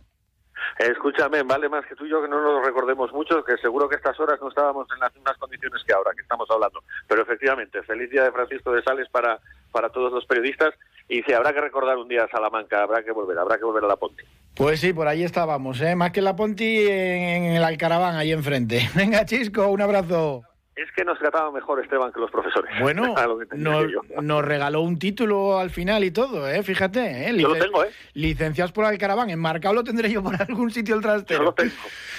Escúchame, 0.78 1.42
vale 1.44 1.68
más 1.68 1.86
que 1.86 1.94
tú 1.94 2.04
y 2.04 2.10
yo 2.10 2.20
que 2.20 2.28
no 2.28 2.40
nos 2.40 2.64
recordemos 2.64 3.12
mucho, 3.12 3.42
que 3.44 3.56
seguro 3.58 3.88
que 3.88 3.96
estas 3.96 4.18
horas 4.20 4.38
no 4.40 4.48
estábamos 4.48 4.86
en 4.92 5.00
las 5.00 5.14
mismas 5.14 5.38
condiciones 5.38 5.82
que 5.86 5.94
ahora, 5.94 6.10
que 6.14 6.22
estamos 6.22 6.50
hablando. 6.50 6.82
Pero 7.08 7.22
efectivamente, 7.22 7.82
feliz 7.84 8.10
día 8.10 8.24
de 8.24 8.32
Francisco 8.32 8.72
de 8.72 8.82
Sales 8.82 9.08
para, 9.10 9.38
para 9.74 9.90
todos 9.90 10.12
los 10.12 10.24
periodistas. 10.24 10.72
Y 11.08 11.22
sí, 11.24 11.32
habrá 11.34 11.52
que 11.52 11.60
recordar 11.60 11.98
un 11.98 12.08
día 12.08 12.24
a 12.24 12.28
Salamanca, 12.28 12.82
habrá 12.82 13.02
que 13.02 13.12
volver, 13.12 13.38
habrá 13.38 13.58
que 13.58 13.64
volver 13.64 13.84
a 13.84 13.88
la 13.88 13.96
Ponte. 13.96 14.24
Pues 14.54 14.80
sí, 14.80 14.92
por 14.92 15.08
ahí 15.08 15.24
estábamos, 15.24 15.80
¿eh? 15.80 15.96
más 15.96 16.12
que 16.12 16.22
la 16.22 16.36
Ponti 16.36 16.86
en, 16.88 17.44
el 17.56 17.64
Alcaraván, 17.64 18.14
ahí 18.14 18.32
enfrente. 18.32 18.88
Venga, 18.94 19.24
Chisco, 19.26 19.66
un 19.68 19.82
abrazo. 19.82 20.44
Es 20.76 20.90
que 20.96 21.04
nos 21.04 21.18
trataba 21.18 21.52
mejor 21.52 21.80
Esteban 21.80 22.12
que 22.12 22.20
los 22.20 22.30
profesores. 22.30 22.70
Bueno, 22.80 23.14
nos, 23.56 23.86
nos, 24.22 24.44
regaló 24.44 24.80
un 24.80 24.98
título 24.98 25.58
al 25.58 25.70
final 25.70 26.02
y 26.02 26.10
todo, 26.10 26.48
¿eh? 26.48 26.62
Fíjate, 26.62 27.28
¿eh? 27.28 27.32
Licen 27.32 27.38
yo 27.38 27.48
lo 27.48 27.64
tengo, 27.64 27.84
¿eh? 27.84 27.90
Licenciados 28.14 28.72
por 28.72 28.84
Alcaraván. 28.84 29.30
Enmarcado 29.30 29.74
lo 29.74 29.84
tendré 29.84 30.10
yo 30.10 30.22
por 30.22 30.34
algún 30.48 30.70
sitio 30.70 30.96
el 30.96 31.02
trastero. 31.02 31.40
Yo 31.40 31.44
lo 31.44 31.54
tengo. 31.54 31.74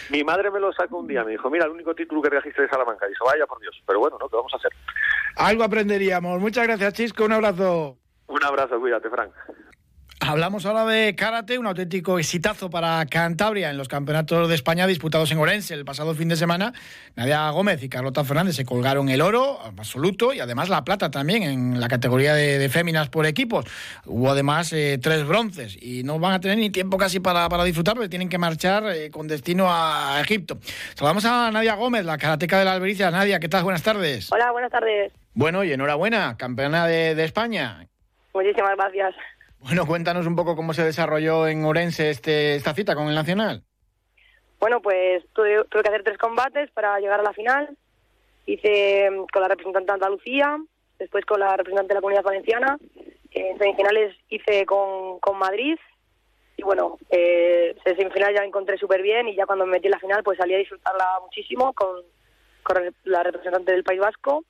Mi 0.09 0.23
madre 0.23 0.51
me 0.51 0.59
lo 0.59 0.71
sacó 0.71 0.99
un 0.99 1.07
día, 1.07 1.23
me 1.23 1.31
dijo, 1.31 1.49
mira, 1.49 1.65
el 1.65 1.71
único 1.71 1.95
título 1.95 2.21
que 2.21 2.29
registré 2.29 2.63
de 2.63 2.69
Salamanca. 2.69 3.05
Y 3.07 3.09
dijo, 3.09 3.25
vaya 3.25 3.45
por 3.45 3.59
Dios. 3.59 3.81
Pero 3.85 3.99
bueno, 3.99 4.17
¿no? 4.19 4.29
¿Qué 4.29 4.35
vamos 4.35 4.53
a 4.53 4.57
hacer? 4.57 4.71
Algo 5.35 5.63
aprenderíamos. 5.63 6.39
Muchas 6.39 6.65
gracias, 6.65 6.93
Chisco. 6.93 7.25
Un 7.25 7.33
abrazo. 7.33 7.97
Un 8.27 8.43
abrazo, 8.43 8.79
cuídate, 8.79 9.09
Frank. 9.09 9.31
Hablamos 10.21 10.65
ahora 10.65 10.85
de 10.85 11.13
karate, 11.13 11.59
un 11.59 11.67
auténtico 11.67 12.17
exitazo 12.17 12.69
para 12.69 13.05
Cantabria 13.05 13.69
en 13.69 13.77
los 13.77 13.89
campeonatos 13.89 14.47
de 14.47 14.55
España 14.55 14.87
disputados 14.87 15.29
en 15.31 15.37
Orense 15.37 15.73
el 15.73 15.85
pasado 15.85 16.15
fin 16.15 16.29
de 16.29 16.37
semana. 16.37 16.73
Nadia 17.15 17.49
Gómez 17.51 17.83
y 17.83 17.89
Carlota 17.89 18.23
Fernández 18.23 18.55
se 18.55 18.65
colgaron 18.65 19.09
el 19.09 19.21
oro 19.21 19.59
absoluto 19.61 20.33
y 20.33 20.39
además 20.39 20.69
la 20.69 20.83
plata 20.83 21.11
también 21.11 21.43
en 21.43 21.79
la 21.79 21.89
categoría 21.89 22.33
de, 22.33 22.57
de 22.57 22.69
féminas 22.69 23.09
por 23.09 23.25
equipos. 23.25 23.65
Hubo 24.05 24.31
además 24.31 24.71
eh, 24.73 24.97
tres 24.99 25.27
bronces 25.27 25.77
y 25.79 26.03
no 26.03 26.17
van 26.17 26.33
a 26.33 26.39
tener 26.39 26.57
ni 26.57 26.69
tiempo 26.69 26.97
casi 26.97 27.19
para, 27.19 27.47
para 27.49 27.63
disfrutar 27.65 27.93
porque 27.93 28.09
tienen 28.09 28.29
que 28.29 28.37
marchar 28.37 28.85
eh, 28.95 29.11
con 29.11 29.27
destino 29.27 29.67
a 29.69 30.19
Egipto. 30.21 30.57
Saludamos 30.95 31.25
a 31.25 31.51
Nadia 31.51 31.75
Gómez, 31.75 32.05
la 32.05 32.17
karateca 32.17 32.57
de 32.57 32.65
la 32.65 32.73
Albericia. 32.73 33.11
Nadia, 33.11 33.39
¿qué 33.39 33.49
tal? 33.49 33.63
Buenas 33.63 33.83
tardes. 33.83 34.31
Hola, 34.31 34.51
buenas 34.51 34.71
tardes. 34.71 35.11
Bueno, 35.35 35.65
y 35.65 35.73
enhorabuena, 35.73 36.37
campeona 36.37 36.87
de, 36.87 37.13
de 37.13 37.23
España. 37.25 37.87
Muchísimas 38.33 38.77
gracias. 38.77 39.15
Bueno, 39.59 39.85
cuéntanos 39.85 40.27
un 40.27 40.35
poco 40.35 40.55
cómo 40.55 40.73
se 40.73 40.83
desarrolló 40.83 41.47
en 41.47 41.65
Orense 41.65 42.09
este, 42.09 42.55
esta 42.55 42.73
cita 42.73 42.95
con 42.95 43.09
el 43.09 43.15
Nacional. 43.15 43.63
Bueno, 44.59 44.81
pues 44.81 45.23
tuve, 45.33 45.65
tuve, 45.65 45.83
que 45.83 45.89
hacer 45.89 46.03
tres 46.03 46.17
combates 46.17 46.71
para 46.71 46.99
llegar 46.99 47.19
a 47.19 47.23
la 47.23 47.33
final. 47.33 47.75
Hice 48.45 49.09
mm, 49.09 49.25
con 49.33 49.41
la 49.41 49.49
representante 49.49 49.87
de 49.87 49.93
Andalucía, 49.93 50.57
después 50.99 51.25
con 51.25 51.39
la 51.39 51.57
representante 51.57 51.89
de 51.89 51.95
la 51.95 52.01
Comunidad 52.01 52.23
Valenciana. 52.23 52.77
En 53.31 53.57
semifinales 53.57 54.15
hice 54.29 54.65
con, 54.65 55.19
con 55.19 55.37
Madrid. 55.37 55.77
Y 56.55 56.63
bueno, 56.63 56.97
eh, 57.09 57.75
en 57.83 57.97
semifinal 57.97 58.33
ya 58.33 58.39
me 58.39 58.47
encontré 58.47 58.77
súper 58.77 59.01
bien 59.01 59.27
y 59.27 59.35
ya 59.35 59.45
cuando 59.45 59.65
me 59.65 59.73
metí 59.73 59.87
en 59.87 59.91
la 59.91 59.99
final 59.99 60.23
pues 60.23 60.37
salí 60.37 60.53
a 60.53 60.59
disfrutarla 60.59 61.19
muchísimo 61.21 61.73
con, 61.73 62.03
con 62.63 62.77
la 63.03 63.23
representante 63.23 63.73
del 63.73 63.83
País 63.83 63.99
Vasco. 63.99 64.45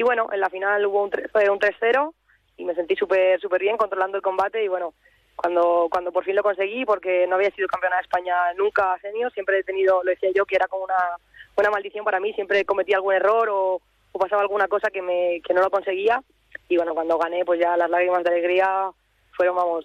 Y 0.00 0.02
bueno, 0.02 0.30
en 0.32 0.40
la 0.40 0.48
final 0.48 0.86
hubo 0.86 1.02
un, 1.02 1.10
fue 1.30 1.50
un 1.50 1.58
3-0 1.58 2.14
y 2.56 2.64
me 2.64 2.74
sentí 2.74 2.96
súper 2.96 3.38
súper 3.38 3.60
bien 3.60 3.76
controlando 3.76 4.16
el 4.16 4.22
combate 4.22 4.64
y 4.64 4.66
bueno, 4.66 4.94
cuando 5.36 5.88
cuando 5.90 6.10
por 6.10 6.24
fin 6.24 6.34
lo 6.34 6.42
conseguí, 6.42 6.86
porque 6.86 7.26
no 7.26 7.34
había 7.34 7.50
sido 7.50 7.68
campeona 7.68 7.96
de 7.96 8.02
España 8.04 8.34
nunca 8.56 8.96
senior, 9.02 9.30
siempre 9.34 9.58
he 9.58 9.62
tenido, 9.62 10.02
lo 10.02 10.08
decía 10.08 10.30
yo, 10.34 10.46
que 10.46 10.56
era 10.56 10.68
como 10.68 10.84
una, 10.84 11.18
una 11.54 11.70
maldición 11.70 12.02
para 12.02 12.18
mí, 12.18 12.32
siempre 12.32 12.64
cometía 12.64 12.96
algún 12.96 13.12
error 13.12 13.50
o, 13.50 13.82
o 14.10 14.18
pasaba 14.18 14.40
alguna 14.40 14.68
cosa 14.68 14.88
que, 14.90 15.02
me, 15.02 15.42
que 15.46 15.52
no 15.52 15.60
lo 15.60 15.68
conseguía 15.68 16.22
y 16.70 16.78
bueno, 16.78 16.94
cuando 16.94 17.18
gané 17.18 17.44
pues 17.44 17.60
ya 17.60 17.76
las 17.76 17.90
lágrimas 17.90 18.24
de 18.24 18.30
alegría 18.30 18.90
fueron, 19.32 19.56
vamos, 19.56 19.84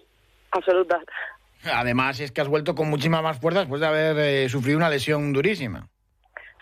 absolutas. 0.51 1.03
Además 1.65 2.21
es 2.21 2.31
que 2.31 2.39
has 2.39 2.47
vuelto 2.47 2.73
con 2.73 2.89
muchísimas 2.89 3.21
más 3.21 3.37
fuerzas 3.41 3.63
después 3.63 3.81
de 3.81 3.87
haber 3.87 4.17
eh, 4.19 4.47
sufrido 4.47 4.77
una 4.77 4.89
lesión 4.89 5.33
durísima. 5.33 5.89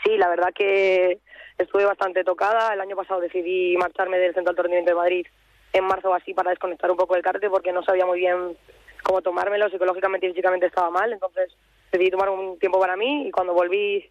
Sí, 0.04 0.18
la 0.18 0.28
verdad 0.30 0.50
que 0.56 1.20
estuve 1.58 1.86
bastante 1.86 2.24
tocada. 2.24 2.74
El 2.74 2.82
año 2.82 2.96
pasado 2.96 3.20
decidí 3.20 3.76
marcharme 3.78 4.18
del 4.18 4.34
Centro 4.34 4.44
de 4.44 4.50
Alto 4.52 4.64
Rendimiento 4.64 4.92
de 4.92 4.98
Madrid 4.98 5.28
en 5.74 5.86
marzo 5.86 6.10
o 6.10 6.14
así 6.14 6.34
para 6.34 6.52
desconectar 6.52 6.90
un 6.92 6.98
poco 6.98 7.16
del 7.16 7.24
karate 7.24 7.50
porque 7.50 7.72
no 7.72 7.84
sabía 7.84 8.06
muy 8.06 8.20
bien 8.20 8.56
cómo 9.04 9.22
tomármelo, 9.22 9.70
psicológicamente 9.70 10.28
y 10.28 10.30
físicamente 10.30 10.68
estaba 10.68 10.90
mal, 10.90 11.12
entonces 11.12 11.52
decidí 11.92 12.10
tomar 12.10 12.30
un 12.30 12.58
tiempo 12.58 12.80
para 12.80 12.96
mí 12.96 13.28
y 13.28 13.32
cuando 13.32 13.54
volví 13.54 14.10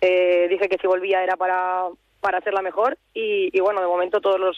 eh, 0.00 0.46
dije 0.48 0.68
que 0.68 0.76
si 0.78 0.86
volvía 0.86 1.22
era 1.22 1.36
para, 1.36 1.88
para 2.20 2.38
hacerla 2.38 2.62
mejor 2.62 2.98
y, 3.14 3.58
bueno, 3.60 3.80
de 3.80 3.86
momento 3.86 4.20
todos 4.20 4.38
los 4.38 4.56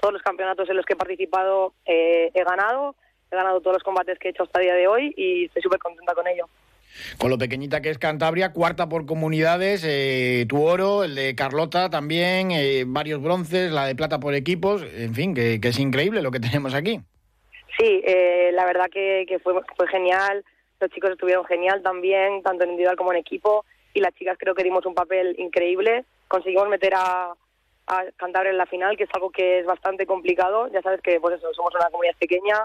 todos 0.00 0.14
los 0.14 0.22
campeonatos 0.22 0.66
en 0.70 0.76
los 0.76 0.86
que 0.86 0.94
he 0.94 0.96
participado 0.96 1.74
eh, 1.84 2.30
he 2.32 2.42
ganado, 2.42 2.94
he 3.30 3.36
ganado 3.36 3.60
todos 3.60 3.74
los 3.74 3.82
combates 3.82 4.18
que 4.18 4.28
he 4.28 4.30
hecho 4.30 4.44
hasta 4.44 4.58
el 4.58 4.64
día 4.64 4.74
de 4.74 4.88
hoy 4.88 5.12
y 5.14 5.44
estoy 5.44 5.60
súper 5.60 5.78
contenta 5.78 6.14
con 6.14 6.26
ello. 6.26 6.46
Con 7.18 7.30
lo 7.30 7.38
pequeñita 7.38 7.80
que 7.80 7.90
es 7.90 7.98
Cantabria, 7.98 8.52
cuarta 8.52 8.88
por 8.88 9.06
comunidades, 9.06 9.84
eh, 9.86 10.46
tu 10.48 10.62
oro, 10.62 11.04
el 11.04 11.14
de 11.14 11.34
Carlota 11.34 11.90
también, 11.90 12.50
eh, 12.50 12.84
varios 12.86 13.22
bronces, 13.22 13.72
la 13.72 13.86
de 13.86 13.94
plata 13.94 14.20
por 14.20 14.34
equipos, 14.34 14.82
en 14.82 15.14
fin, 15.14 15.34
que, 15.34 15.60
es 15.62 15.78
increíble 15.78 16.22
lo 16.22 16.30
que 16.30 16.40
tenemos 16.40 16.74
aquí. 16.74 17.00
Sí, 17.78 18.02
eh, 18.04 18.50
la 18.52 18.64
verdad 18.66 18.86
que, 18.92 19.24
que 19.28 19.38
fue, 19.38 19.54
fue 19.76 19.88
genial, 19.88 20.44
los 20.80 20.90
chicos 20.90 21.10
estuvieron 21.10 21.44
genial 21.44 21.82
también, 21.82 22.42
tanto 22.42 22.64
en 22.64 22.70
individual 22.70 22.96
como 22.96 23.12
en 23.12 23.18
equipo, 23.18 23.64
y 23.94 24.00
las 24.00 24.14
chicas 24.14 24.36
creo 24.38 24.54
que 24.54 24.64
dimos 24.64 24.84
un 24.86 24.94
papel 24.94 25.34
increíble, 25.38 26.04
conseguimos 26.28 26.68
meter 26.68 26.94
a, 26.94 27.34
a 27.86 28.04
Cantabria 28.16 28.50
en 28.50 28.58
la 28.58 28.66
final, 28.66 28.96
que 28.96 29.04
es 29.04 29.10
algo 29.12 29.30
que 29.30 29.60
es 29.60 29.66
bastante 29.66 30.06
complicado, 30.06 30.68
ya 30.72 30.80
sabes 30.82 31.00
que 31.00 31.20
pues 31.20 31.36
eso, 31.36 31.52
somos 31.54 31.74
una 31.74 31.90
comunidad 31.90 32.16
pequeña, 32.18 32.64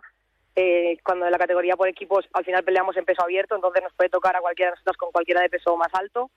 eh, 0.56 0.98
cuando 1.04 1.26
en 1.26 1.32
la 1.32 1.38
categoría 1.38 1.76
por 1.76 1.88
equipos 1.88 2.26
al 2.34 2.46
final 2.46 2.64
peleamos 2.64 2.96
en 2.98 3.06
peso 3.06 3.24
abierto, 3.24 3.56
entonces 3.56 3.84
nos 3.84 3.94
puede 3.94 4.10
tocar 4.10 4.36
a 4.36 4.42
cualquiera 4.42 4.72
de 4.72 4.76
nosotros 4.76 4.98
con 4.98 5.12
cualquiera 5.12 5.42
de 5.42 5.50
peso 5.50 5.76
más 5.78 5.94
alto. 5.94 6.32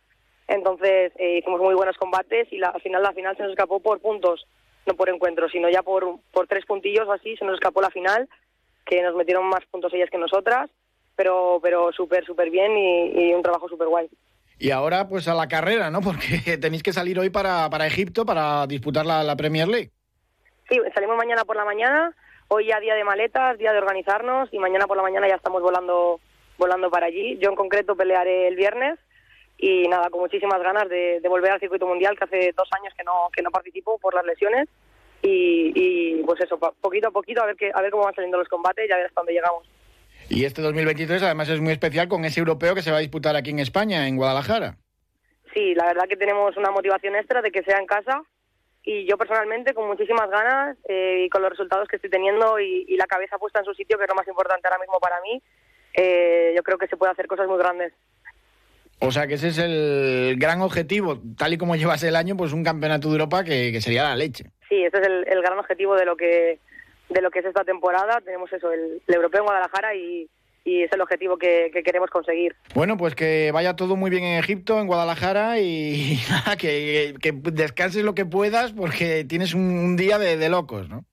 Entonces 0.48 1.12
eh, 1.16 1.38
hicimos 1.38 1.60
muy 1.60 1.75
buenos 1.75 1.96
combates 1.96 2.52
y 2.52 2.58
la, 2.58 2.68
al 2.68 2.80
final 2.80 3.02
la 3.02 3.12
final 3.12 3.37
se 3.37 3.42
nos 3.42 3.52
escapó 3.52 3.80
por 3.80 4.00
puntos, 4.00 4.46
no 4.87 4.94
por 4.94 5.08
encuentros, 5.08 5.52
sino 5.52 5.68
ya 5.68 5.82
por, 5.82 6.18
por 6.32 6.46
tres 6.48 6.64
puntillos 6.66 7.06
o 7.06 7.12
así, 7.12 7.37
se 7.37 7.44
nos 7.44 7.54
escapó 7.54 7.80
la 7.80 7.90
final, 7.90 8.28
que 8.87 9.02
nos 9.02 9.14
metieron 9.14 9.46
más 9.46 9.64
puntos 9.70 9.92
ellas 9.94 10.10
que 10.10 10.18
nosotras, 10.18 10.70
pero, 11.14 11.60
pero 11.62 11.92
súper, 11.92 12.25
súper 12.25 12.50
bien 12.50 12.76
y, 12.76 13.28
y 13.28 13.34
un 13.34 13.42
trabajo 13.42 13.68
súper 13.68 13.88
guay. 13.88 14.08
Y 14.58 14.72
ahora 14.72 15.06
pues 15.08 15.28
a 15.28 15.34
la 15.34 15.46
carrera, 15.46 15.90
¿no? 15.90 16.00
Porque 16.02 16.58
tenéis 16.58 16.82
que 16.82 16.92
salir 16.92 17.18
hoy 17.18 17.30
para, 17.30 17.70
para 17.70 17.87
Egipto 17.87 18.26
para 18.26 18.66
disputar 18.66 19.06
la, 19.06 19.22
la 19.22 19.37
Premier 19.37 19.68
League. 19.68 19.90
Sí, 20.68 20.78
salimos 20.94 21.16
mañana 21.16 21.44
por 21.44 21.56
la 21.56 21.64
mañana, 21.64 22.14
hoy 22.48 22.66
ya 22.66 22.80
día 22.80 22.94
de 22.94 23.04
maletas, 23.04 23.58
día 23.58 23.72
de 23.72 23.78
organizarnos 23.78 24.48
y 24.52 24.58
mañana 24.58 24.86
por 24.86 24.96
la 24.96 25.02
mañana 25.02 25.28
ya 25.28 25.36
estamos 25.36 25.62
volando 25.62 26.20
volando 26.56 26.90
para 26.90 27.06
allí. 27.06 27.38
Yo 27.38 27.50
en 27.50 27.56
concreto 27.56 27.94
pelearé 27.94 28.48
el 28.48 28.56
viernes 28.56 28.98
y 29.58 29.86
nada, 29.88 30.10
con 30.10 30.20
muchísimas 30.20 30.60
ganas 30.60 30.88
de, 30.88 31.20
de 31.20 31.28
volver 31.28 31.52
al 31.52 31.60
circuito 31.60 31.86
mundial, 31.86 32.16
que 32.18 32.24
hace 32.24 32.52
dos 32.56 32.68
años 32.72 32.92
que 32.96 33.04
no 33.04 33.28
que 33.32 33.42
no 33.42 33.50
participo 33.50 33.98
por 33.98 34.14
las 34.14 34.24
lesiones 34.24 34.68
y, 35.22 35.72
y 35.74 36.22
pues 36.24 36.40
eso, 36.40 36.58
poquito 36.58 37.08
a 37.08 37.11
poquito 37.11 37.42
a 37.42 37.46
ver 37.46 37.56
que 37.56 37.70
a 37.72 37.80
ver 37.80 37.90
cómo 37.90 38.04
van 38.04 38.14
saliendo 38.14 38.38
los 38.38 38.48
combates 38.48 38.88
y 38.88 38.92
a 38.92 38.96
ver 38.96 39.06
hasta 39.06 39.20
dónde 39.20 39.32
llegamos. 39.32 39.68
Y 40.28 40.44
este 40.44 40.62
2023 40.62 41.22
además 41.22 41.48
es 41.48 41.61
muy 41.61 41.72
especial 41.72 42.08
con 42.08 42.24
ese 42.24 42.40
europeo 42.40 42.74
que 42.74 42.82
se 42.82 42.90
va 42.90 42.98
a 42.98 43.00
disputar 43.00 43.34
aquí 43.34 43.50
en 43.50 43.61
España, 43.61 44.06
en 44.06 44.16
Guadalajara. 44.16 44.76
Sí, 45.54 45.74
la 45.74 45.87
verdad 45.87 46.04
que 46.08 46.16
tenemos 46.16 46.56
una 46.56 46.70
motivación 46.70 47.16
extra 47.16 47.40
de 47.40 47.50
que 47.50 47.62
sea 47.62 47.78
en 47.78 47.87
casa 47.87 48.22
y 48.90 49.05
yo 49.05 49.18
personalmente 49.18 49.74
con 49.74 49.87
muchísimas 49.87 50.31
ganas 50.31 50.79
eh, 50.88 51.24
y 51.27 51.29
con 51.29 51.42
los 51.42 51.51
resultados 51.51 51.87
que 51.88 51.96
estoy 51.96 52.09
teniendo 52.09 52.59
y, 52.59 52.87
y 52.88 52.96
la 52.96 53.07
cabeza 53.07 53.37
puesta 53.37 53.59
en 53.59 53.66
su 53.66 53.74
sitio, 53.74 53.98
que 53.98 54.05
es 54.05 54.09
lo 54.09 54.14
más 54.14 54.27
importante 54.27 54.66
ahora 54.66 54.81
mismo 54.81 54.98
para 54.98 55.20
mí, 55.20 55.42
eh, 55.92 56.55
yo 56.57 56.62
creo 56.62 56.79
que 56.79 56.87
se 56.87 56.96
puede 56.96 57.12
hacer 57.12 57.27
cosas 57.27 57.46
muy 57.48 57.59
grandes. 57.59 57.92
O 59.01 59.11
sea 59.11 59.27
que 59.27 59.35
ese 59.35 59.48
es 59.48 59.59
el 59.59 60.37
gran 60.38 60.62
objetivo, 60.62 61.20
tal 61.37 61.53
y 61.53 61.59
como 61.59 61.77
llevas 61.77 62.03
el 62.03 62.16
año, 62.16 62.35
pues 62.35 62.55
un 62.55 62.64
campeonato 62.64 63.09
de 63.09 63.12
Europa 63.12 63.44
que, 63.44 63.72
que 63.72 63.83
sería 63.83 64.05
la 64.05 64.16
leche. 64.16 64.44
Sí, 64.70 64.83
ese 64.83 64.98
es 64.98 65.07
el, 65.07 65.29
el 65.29 65.42
gran 65.42 65.59
objetivo 65.59 65.94
de 65.94 66.07
lo 66.07 66.16
que 66.16 66.59
de 67.11 67.20
lo 67.20 67.31
que 67.31 67.40
es 67.40 67.44
esta 67.44 67.64
temporada. 67.64 68.22
Tenemos 68.24 68.51
eso, 68.55 68.72
el, 68.72 69.03
el 69.07 69.14
europeo 69.14 69.40
en 69.40 69.46
Guadalajara 69.48 69.94
y, 69.94 70.31
y 70.68 70.83
es 70.83 70.92
el 70.92 71.00
objetivo 71.00 71.38
que, 71.38 71.70
que 71.72 71.83
queremos 71.83 72.11
conseguir. 72.11 72.54
Bueno, 72.74 72.96
pues 72.96 73.14
que 73.14 73.50
vaya 73.52 73.74
todo 73.74 73.96
muy 73.96 74.11
bien 74.11 74.24
en 74.24 74.38
Egipto, 74.38 74.78
en 74.78 74.87
Guadalajara 74.87 75.59
y 75.59 76.18
que, 76.59 77.14
que 77.20 77.33
descanses 77.33 78.04
lo 78.04 78.14
que 78.14 78.26
puedas 78.26 78.72
porque 78.72 79.24
tienes 79.24 79.54
un, 79.54 79.62
un 79.62 79.96
día 79.96 80.18
de, 80.18 80.37
de 80.37 80.48
locos, 80.48 80.88
¿no? 80.88 81.04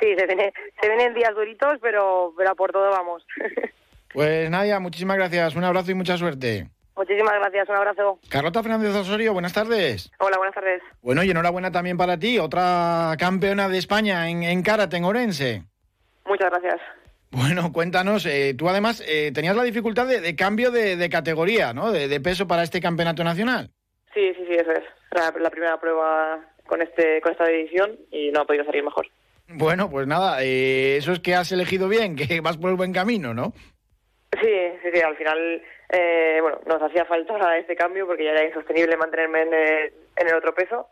Sí, 0.00 0.14
se, 0.16 0.26
viene, 0.26 0.52
se 0.80 0.88
vienen 0.88 1.14
días 1.14 1.34
duritos, 1.34 1.78
pero, 1.80 2.32
pero 2.36 2.50
a 2.50 2.54
por 2.54 2.72
todo 2.72 2.90
vamos. 2.90 3.24
Pues 4.12 4.48
Nadia, 4.48 4.80
muchísimas 4.80 5.18
gracias, 5.18 5.56
un 5.56 5.64
abrazo 5.64 5.90
y 5.90 5.94
mucha 5.94 6.16
suerte. 6.16 6.70
Muchísimas 6.96 7.34
gracias, 7.34 7.68
un 7.68 7.76
abrazo. 7.76 8.18
Carlota 8.30 8.62
Fernández 8.62 8.94
Osorio, 8.94 9.34
buenas 9.34 9.52
tardes. 9.52 10.10
Hola, 10.20 10.38
buenas 10.38 10.54
tardes. 10.54 10.80
Bueno, 11.02 11.22
y 11.22 11.30
enhorabuena 11.30 11.70
también 11.70 11.98
para 11.98 12.18
ti, 12.18 12.38
otra 12.38 13.14
campeona 13.18 13.68
de 13.68 13.76
España 13.76 14.30
en, 14.30 14.42
en 14.42 14.62
karate, 14.62 14.96
en 14.96 15.04
Orense. 15.04 15.64
Muchas 16.24 16.48
gracias. 16.50 16.80
Bueno, 17.30 17.72
cuéntanos, 17.72 18.24
eh, 18.26 18.54
tú 18.56 18.68
además 18.68 19.02
eh, 19.06 19.32
tenías 19.34 19.56
la 19.56 19.64
dificultad 19.64 20.06
de, 20.06 20.20
de 20.20 20.36
cambio 20.36 20.70
de, 20.70 20.96
de 20.96 21.08
categoría, 21.10 21.72
¿no? 21.72 21.92
De, 21.92 22.08
de 22.08 22.20
peso 22.20 22.46
para 22.46 22.62
este 22.62 22.80
campeonato 22.80 23.24
nacional. 23.24 23.70
Sí, 24.14 24.32
sí, 24.34 24.44
sí, 24.48 24.54
eso 24.54 24.70
es. 24.70 24.84
La, 25.12 25.32
la 25.38 25.50
primera 25.50 25.78
prueba 25.78 26.40
con 26.66 26.82
este 26.82 27.20
con 27.20 27.32
esta 27.32 27.46
división 27.46 27.96
y 28.10 28.30
no 28.30 28.40
ha 28.40 28.44
podido 28.46 28.64
salir 28.64 28.82
mejor. 28.82 29.06
Bueno, 29.48 29.88
pues 29.90 30.06
nada, 30.06 30.42
eh, 30.42 30.96
eso 30.96 31.12
es 31.12 31.20
que 31.20 31.34
has 31.34 31.52
elegido 31.52 31.88
bien, 31.88 32.16
que 32.28 32.40
vas 32.40 32.56
por 32.56 32.70
el 32.70 32.76
buen 32.76 32.92
camino, 32.92 33.34
¿no? 33.34 33.52
Sí, 34.40 34.52
sí, 34.82 34.88
sí, 34.92 35.00
al 35.00 35.16
final, 35.16 35.62
eh, 35.90 36.38
bueno, 36.42 36.60
nos 36.66 36.82
hacía 36.82 37.04
falta 37.04 37.56
este 37.58 37.76
cambio 37.76 38.06
porque 38.06 38.24
ya 38.24 38.32
era 38.32 38.44
insostenible 38.44 38.96
mantenerme 38.96 39.42
en 39.42 39.54
el, 39.54 39.92
en 40.16 40.28
el 40.28 40.34
otro 40.34 40.54
peso 40.54 40.88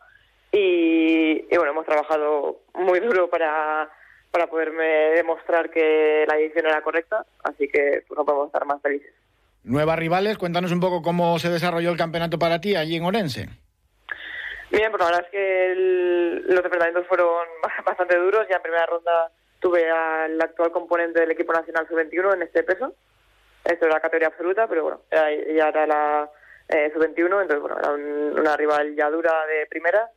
y, 0.53 1.45
y 1.51 1.57
bueno, 1.57 1.73
hemos 1.73 1.85
trabajado 1.85 2.61
muy 2.75 3.01
duro 3.01 3.29
para, 3.29 3.91
para 4.35 4.49
poderme 4.49 4.85
demostrar 5.15 5.71
que 5.71 6.25
la 6.27 6.35
decisión 6.35 6.67
era 6.67 6.83
correcta, 6.83 7.25
así 7.45 7.69
que 7.69 8.03
pues, 8.09 8.19
no 8.19 8.25
podemos 8.25 8.49
estar 8.49 8.65
más 8.67 8.83
felices. 8.83 9.13
Nuevas 9.63 9.97
rivales, 9.97 10.39
cuéntanos 10.39 10.73
un 10.73 10.81
poco 10.81 11.03
cómo 11.03 11.39
se 11.39 11.51
desarrolló 11.51 11.91
el 11.93 11.97
campeonato 11.97 12.37
para 12.37 12.61
ti 12.61 12.75
allí 12.75 12.97
en 12.97 13.05
Orense. 13.05 13.49
Bien, 14.73 14.91
pues 14.91 14.99
la 15.01 15.07
verdad 15.07 15.25
es 15.25 15.31
que 15.31 15.73
el- 15.73 16.39
los 16.49 16.65
enfrentamientos 16.65 17.07
fueron 17.07 17.47
bastante 17.87 18.17
duros. 18.17 18.45
Ya 18.51 18.57
en 18.57 18.63
primera 18.63 18.87
ronda 18.87 19.31
tuve 19.61 19.89
al 19.89 20.41
actual 20.43 20.73
componente 20.73 21.21
del 21.21 21.31
equipo 21.31 21.53
nacional 21.53 21.87
sub-21 21.89 22.35
en 22.35 22.43
este 22.43 22.65
peso. 22.65 22.93
Esto 23.65 23.87
era 23.87 23.95
la 23.95 24.01
categoría 24.01 24.29
absoluta, 24.29 24.67
pero 24.67 24.83
bueno, 24.83 25.01
ya 25.13 25.69
era 25.69 25.87
la 25.87 26.29
eh, 26.69 26.91
sub-21, 26.93 27.43
entonces 27.43 27.61
bueno, 27.61 27.79
era 27.79 27.93
un- 27.93 28.37
una 28.41 28.57
rival 28.57 28.97
ya 28.97 29.09
dura 29.11 29.47
de 29.47 29.67
primera, 29.67 30.11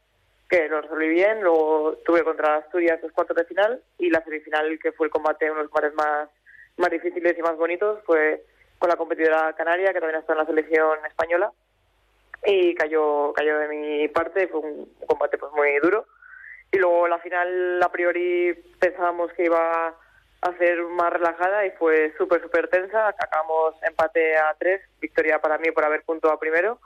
que 0.49 0.67
lo 0.67 0.81
resolví 0.81 1.10
bien. 1.10 1.41
Luego 1.41 1.97
tuve 2.05 2.23
contra 2.23 2.57
Asturias 2.57 2.99
los 3.01 3.12
cuartos 3.12 3.36
de 3.36 3.45
final 3.45 3.81
y 3.97 4.10
la 4.10 4.23
semifinal, 4.23 4.79
que 4.81 4.91
fue 4.91 5.07
el 5.07 5.12
combate, 5.12 5.45
uno 5.45 5.57
de 5.57 5.63
los 5.63 5.71
combates 5.71 5.95
más, 5.95 6.29
más 6.77 6.89
difíciles 6.89 7.38
y 7.38 7.41
más 7.41 7.57
bonitos, 7.57 7.99
fue 8.05 8.43
con 8.79 8.89
la 8.89 8.95
competidora 8.95 9.53
canaria, 9.53 9.93
que 9.93 9.99
también 9.99 10.19
está 10.19 10.33
en 10.33 10.39
la 10.39 10.45
selección 10.45 10.99
española. 11.05 11.51
Y 12.45 12.75
cayó 12.75 13.33
cayó 13.33 13.57
de 13.60 13.67
mi 13.67 14.07
parte 14.10 14.47
fue 14.47 14.60
un 14.60 14.86
combate 15.05 15.38
pues 15.38 15.51
muy 15.53 15.77
duro. 15.79 16.05
Y 16.71 16.77
luego 16.77 17.07
la 17.07 17.19
final 17.19 17.81
a 17.81 17.91
priori 17.91 18.53
pensábamos 18.79 19.31
que 19.33 19.45
iba 19.45 19.95
a 20.41 20.57
ser 20.60 20.83
más 20.83 21.12
relajada 21.12 21.65
y 21.65 21.71
fue 21.71 22.13
súper 22.17 22.41
súper 22.41 22.69
tensa. 22.69 23.07
Acabamos 23.07 23.75
empate 23.81 24.38
a 24.38 24.55
tres 24.60 24.81
victoria 25.01 25.39
para 25.39 25.57
mí 25.57 25.71
por 25.71 25.83
haber 25.83 26.03
puntuado 26.03 26.38
primero 26.38 26.79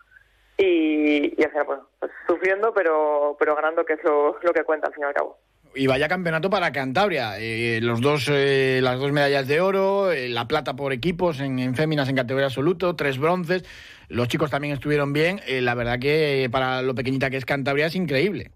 y, 0.63 1.33
y 1.41 1.45
o 1.45 1.51
sea, 1.51 1.63
bueno, 1.63 1.87
pues 1.99 2.11
sufriendo 2.27 2.73
pero 2.73 3.35
pero 3.39 3.55
ganando 3.55 3.83
que 3.83 3.93
es 3.93 4.03
lo, 4.03 4.37
lo 4.41 4.53
que 4.53 4.63
cuenta 4.63 4.87
al 4.87 4.93
fin 4.93 5.03
y 5.03 5.07
al 5.07 5.13
cabo 5.13 5.37
Y 5.73 5.87
vaya 5.87 6.07
campeonato 6.07 6.49
para 6.49 6.71
Cantabria. 6.71 7.39
Eh, 7.39 7.79
los 7.81 8.01
dos, 8.01 8.29
eh, 8.29 8.79
las 8.81 8.99
dos 8.99 9.11
medallas 9.11 9.47
de 9.47 9.61
oro, 9.61 10.11
eh, 10.11 10.27
la 10.27 10.45
plata 10.47 10.75
por 10.75 10.91
equipos 10.91 11.39
en, 11.39 11.59
en 11.59 11.75
féminas 11.75 12.09
en 12.09 12.17
categoría 12.17 12.47
absoluto, 12.47 12.95
tres 12.95 13.17
bronces. 13.17 13.63
Los 14.09 14.27
chicos 14.27 14.51
también 14.51 14.73
estuvieron 14.73 15.13
bien. 15.13 15.39
Eh, 15.47 15.61
la 15.61 15.73
verdad 15.73 15.97
que 15.99 16.49
para 16.51 16.81
lo 16.81 16.93
pequeñita 16.93 17.29
que 17.29 17.37
es 17.37 17.45
Cantabria 17.45 17.85
es 17.85 17.95
increíble. 17.95 18.51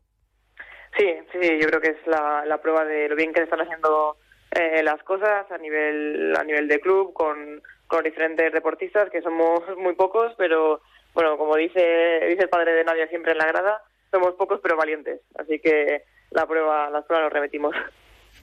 Sí, 0.97 1.07
sí, 1.31 1.37
sí, 1.41 1.57
yo 1.59 1.67
creo 1.67 1.81
que 1.81 1.91
es 1.91 2.07
la, 2.07 2.43
la 2.45 2.61
prueba 2.61 2.83
de 2.85 3.07
lo 3.09 3.15
bien 3.15 3.33
que 3.33 3.43
están 3.43 3.61
haciendo 3.61 4.17
eh, 4.51 4.83
las 4.83 5.01
cosas 5.03 5.49
a 5.51 5.57
nivel 5.57 6.33
a 6.37 6.43
nivel 6.43 6.67
de 6.67 6.79
club 6.79 7.13
con, 7.13 7.61
con 7.87 8.03
diferentes 8.03 8.51
deportistas 8.51 9.09
que 9.09 9.21
somos 9.21 9.61
muy 9.77 9.95
pocos, 9.95 10.33
pero 10.37 10.81
bueno, 11.15 11.37
como 11.37 11.55
dice 11.55 12.19
dice 12.27 12.43
el 12.43 12.49
padre 12.49 12.73
de 12.73 12.83
Nadia 12.83 13.07
siempre 13.07 13.31
en 13.31 13.39
la 13.39 13.47
grada, 13.47 13.81
somos 14.11 14.33
pocos 14.33 14.59
pero 14.61 14.77
valientes. 14.77 15.21
Así 15.35 15.59
que 15.59 16.03
la 16.31 16.45
prueba, 16.45 16.89
las 16.89 17.05
pruebas 17.05 17.25
nos 17.25 17.33
remetimos. 17.33 17.75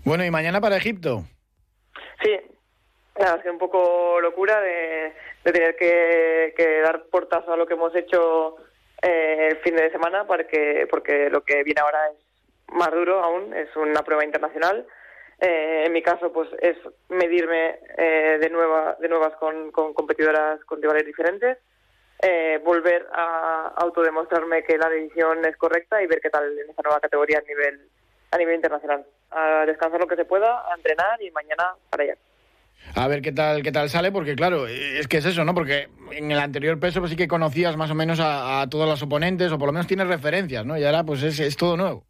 Bueno, 0.04 0.24
¿y 0.24 0.30
mañana 0.30 0.60
para 0.60 0.78
Egipto? 0.78 1.22
Sí, 2.22 2.30
ha 3.16 3.40
sido 3.40 3.52
un 3.52 3.58
poco 3.58 4.20
locura 4.20 4.60
de, 4.60 5.12
tener 5.42 5.76
que, 5.76 6.80
dar 6.82 7.04
portazo 7.04 7.52
a 7.52 7.56
lo 7.56 7.66
que 7.66 7.74
hemos 7.74 7.94
hecho 7.94 8.56
eh, 9.02 9.48
el 9.50 9.56
fin 9.58 9.76
de 9.76 9.90
semana, 9.90 10.26
porque, 10.26 10.86
porque 10.90 11.28
lo 11.30 11.42
que 11.42 11.62
viene 11.62 11.80
ahora 11.80 11.98
es 12.10 12.18
más 12.74 12.90
duro 12.90 13.22
aún, 13.22 13.54
es 13.54 13.68
una 13.76 14.02
prueba 14.02 14.24
internacional. 14.24 14.86
Eh, 15.40 15.84
en 15.86 15.92
mi 15.92 16.02
caso, 16.02 16.32
pues 16.32 16.48
es 16.60 16.76
medirme 17.08 17.78
eh, 17.98 18.38
de, 18.40 18.48
nueva, 18.48 18.96
de 19.00 19.08
nuevas 19.08 19.34
con, 19.36 19.72
con 19.72 19.92
competidoras 19.92 20.64
con 20.64 20.80
rivales 20.80 21.04
diferentes, 21.04 21.58
eh, 22.22 22.60
volver 22.64 23.06
a 23.12 23.72
autodemostrarme 23.76 24.62
que 24.62 24.78
la 24.78 24.88
decisión 24.88 25.44
es 25.44 25.56
correcta 25.56 26.00
y 26.00 26.06
ver 26.06 26.20
qué 26.20 26.30
tal 26.30 26.56
en 26.56 26.70
esta 26.70 26.82
nueva 26.82 27.00
categoría 27.00 27.38
a 27.38 27.48
nivel, 27.48 27.80
a 28.30 28.38
nivel 28.38 28.54
internacional. 28.54 29.04
A 29.30 29.66
descansar 29.66 30.00
lo 30.00 30.06
que 30.06 30.14
se 30.14 30.24
pueda, 30.24 30.62
a 30.70 30.76
entrenar 30.76 31.20
y 31.20 31.30
mañana 31.32 31.74
para 31.90 32.04
allá. 32.04 32.16
A 32.94 33.08
ver 33.08 33.22
qué 33.22 33.32
tal, 33.32 33.62
qué 33.62 33.72
tal 33.72 33.88
sale, 33.88 34.12
porque 34.12 34.36
claro, 34.36 34.66
es 34.66 35.08
que 35.08 35.16
es 35.16 35.24
eso, 35.24 35.44
¿no? 35.44 35.54
Porque 35.54 35.88
en 36.12 36.30
el 36.30 36.38
anterior 36.38 36.78
peso 36.78 37.00
pues 37.00 37.10
sí 37.10 37.16
que 37.16 37.28
conocías 37.28 37.76
más 37.76 37.90
o 37.90 37.94
menos 37.94 38.20
a, 38.20 38.60
a 38.60 38.68
todos 38.68 38.88
los 38.88 39.02
oponentes, 39.02 39.50
o 39.50 39.58
por 39.58 39.66
lo 39.66 39.72
menos 39.72 39.86
tienes 39.86 40.06
referencias, 40.06 40.64
¿no? 40.64 40.78
Y 40.78 40.84
ahora 40.84 41.02
pues 41.04 41.22
es, 41.22 41.40
es 41.40 41.56
todo 41.56 41.76
nuevo. 41.76 42.04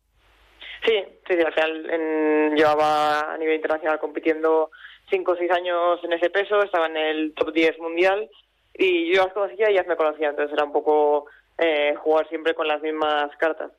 Sí, 0.85 1.03
sí, 1.29 1.35
al 1.41 1.53
final 1.55 2.55
llevaba 2.55 3.33
a 3.33 3.39
nivel 3.39 3.57
internacional 3.57 3.99
compitiendo 3.99 4.71
cinco 5.09 5.33
o 5.33 5.37
seis 5.37 5.51
años 5.51 6.01
en 6.03 6.13
ese 6.13 6.29
peso, 6.29 6.63
estaba 6.63 6.87
en 6.87 6.97
el 6.97 7.35
top 7.35 7.53
10 7.53 7.79
mundial 7.79 8.29
y 8.75 9.15
yo 9.15 9.25
las 9.25 9.33
conocía 9.33 9.71
y 9.71 9.75
ellas 9.75 9.87
me 9.87 9.97
conocían, 9.97 10.31
entonces 10.31 10.53
era 10.53 10.65
un 10.65 10.73
poco 10.73 11.27
eh, 11.59 11.95
jugar 11.97 12.29
siempre 12.29 12.55
con 12.55 12.67
las 12.67 12.83
mismas 12.83 13.35
cartas. 13.37 13.71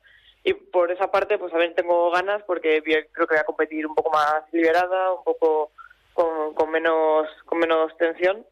Y 0.44 0.52
por 0.52 0.90
esa 0.90 1.10
parte, 1.10 1.38
pues 1.38 1.52
a 1.54 1.58
ver, 1.58 1.74
tengo 1.74 2.10
ganas 2.10 2.42
porque 2.44 2.82
creo 2.82 3.26
que 3.26 3.34
voy 3.34 3.40
a 3.40 3.44
competir 3.44 3.86
un 3.86 3.94
poco 3.94 4.10
más 4.10 4.44
liberada, 4.52 5.12
un 5.12 5.24
poco 5.24 5.70
con, 6.12 6.70
menos 6.70 7.28
con 7.44 7.58
menos 7.58 7.96
tensión 7.96 8.44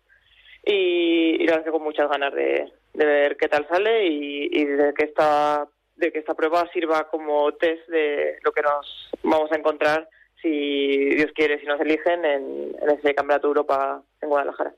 y, 0.64 1.42
y 1.42 1.46
la 1.46 1.58
verdad 1.58 1.72
con 1.72 1.82
muchas 1.82 2.08
ganas 2.08 2.32
de, 2.34 2.72
ver 2.94 3.36
qué 3.36 3.48
tal 3.48 3.66
sale 3.68 4.06
y, 4.06 4.64
de 4.64 4.92
que 4.94 5.04
esta 5.04 5.66
de 5.96 6.10
que 6.10 6.18
esta 6.18 6.34
prueba 6.34 6.68
sirva 6.72 7.08
como 7.08 7.52
test 7.52 7.86
de 7.88 8.38
lo 8.42 8.52
que 8.52 8.62
nos 8.62 9.10
vamos 9.22 9.52
a 9.52 9.56
encontrar 9.56 10.08
si 10.40 11.14
Dios 11.14 11.30
quiere, 11.34 11.60
si 11.60 11.66
nos 11.66 11.80
eligen 11.80 12.24
en, 12.24 12.74
ese 12.98 13.14
Campeonato 13.14 13.46
de 13.46 13.50
Europa 13.50 14.02
en 14.20 14.28
Guadalajara 14.28 14.74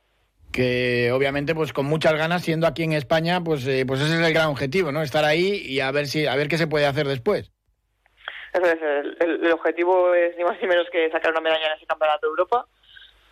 que 0.54 1.10
obviamente 1.10 1.52
pues 1.52 1.72
con 1.72 1.84
muchas 1.86 2.14
ganas 2.14 2.42
siendo 2.42 2.68
aquí 2.68 2.84
en 2.84 2.92
España 2.92 3.42
pues 3.42 3.66
eh, 3.66 3.84
pues 3.84 4.00
ese 4.00 4.14
es 4.14 4.24
el 4.24 4.32
gran 4.32 4.46
objetivo 4.46 4.92
no 4.92 5.02
estar 5.02 5.24
ahí 5.24 5.60
y 5.66 5.80
a 5.80 5.90
ver 5.90 6.06
si 6.06 6.28
a 6.28 6.36
ver 6.36 6.46
qué 6.46 6.56
se 6.56 6.68
puede 6.68 6.86
hacer 6.86 7.08
después. 7.08 7.50
Eso 8.52 8.66
es 8.66 8.80
el, 8.80 9.44
el, 9.44 9.52
objetivo 9.52 10.14
es 10.14 10.36
ni 10.36 10.44
más 10.44 10.56
ni 10.62 10.68
menos 10.68 10.86
que 10.92 11.10
sacar 11.10 11.32
una 11.32 11.40
medalla 11.40 11.66
en 11.66 11.76
ese 11.76 11.86
campeonato 11.86 12.28
de 12.28 12.30
Europa. 12.30 12.66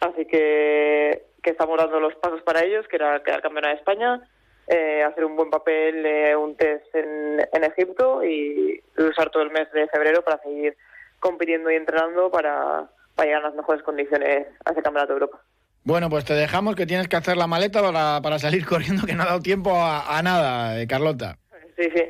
Así 0.01 0.27
que, 0.27 1.23
estamos 1.45 1.79
dando 1.79 2.01
los 2.01 2.17
pasos 2.17 2.43
para 2.43 2.65
ellos 2.65 2.89
que 2.89 2.97
era 2.97 3.23
quedar 3.23 3.41
campeona 3.41 3.69
de 3.69 3.75
España 3.75 4.21
eh, 4.67 5.05
hacer 5.05 5.25
un 5.25 5.37
buen 5.37 5.51
papel, 5.51 6.05
eh, 6.05 6.35
un 6.35 6.57
test 6.57 6.93
en, 6.95 7.41
en, 7.53 7.65
Egipto 7.65 8.25
y 8.25 8.83
usar 8.99 9.31
todo 9.31 9.45
el 9.45 9.51
mes 9.51 9.71
de 9.73 9.87
febrero 9.89 10.23
para 10.23 10.43
seguir 10.43 10.77
compitiendo 11.21 11.71
y 11.71 11.77
entrenando 11.77 12.33
para, 12.33 12.89
para 13.15 13.27
llegar 13.27 13.45
a 13.45 13.49
las 13.49 13.55
mejores 13.55 13.83
condiciones 13.85 14.49
a 14.65 14.73
ese 14.73 14.83
Campeonato 14.83 15.13
de 15.13 15.21
Europa. 15.21 15.41
Bueno, 15.85 16.09
pues 16.09 16.25
te 16.25 16.35
dejamos 16.35 16.77
que 16.77 16.87
tienes 16.87 17.09
que 17.09 17.17
hacer 17.17 17.37
la 17.37 17.47
maleta 17.47 17.83
para, 17.83 18.21
para 18.23 18.39
salir 18.39 18.65
corriendo, 18.69 19.07
que 19.07 19.15
no 19.15 19.23
ha 19.23 19.27
dado 19.27 19.41
tiempo 19.41 19.73
a, 19.75 20.21
nada, 20.23 20.81
eh, 20.81 20.87
Carlota. 20.87 21.39
Sí, 21.77 21.89
sí. 21.95 22.03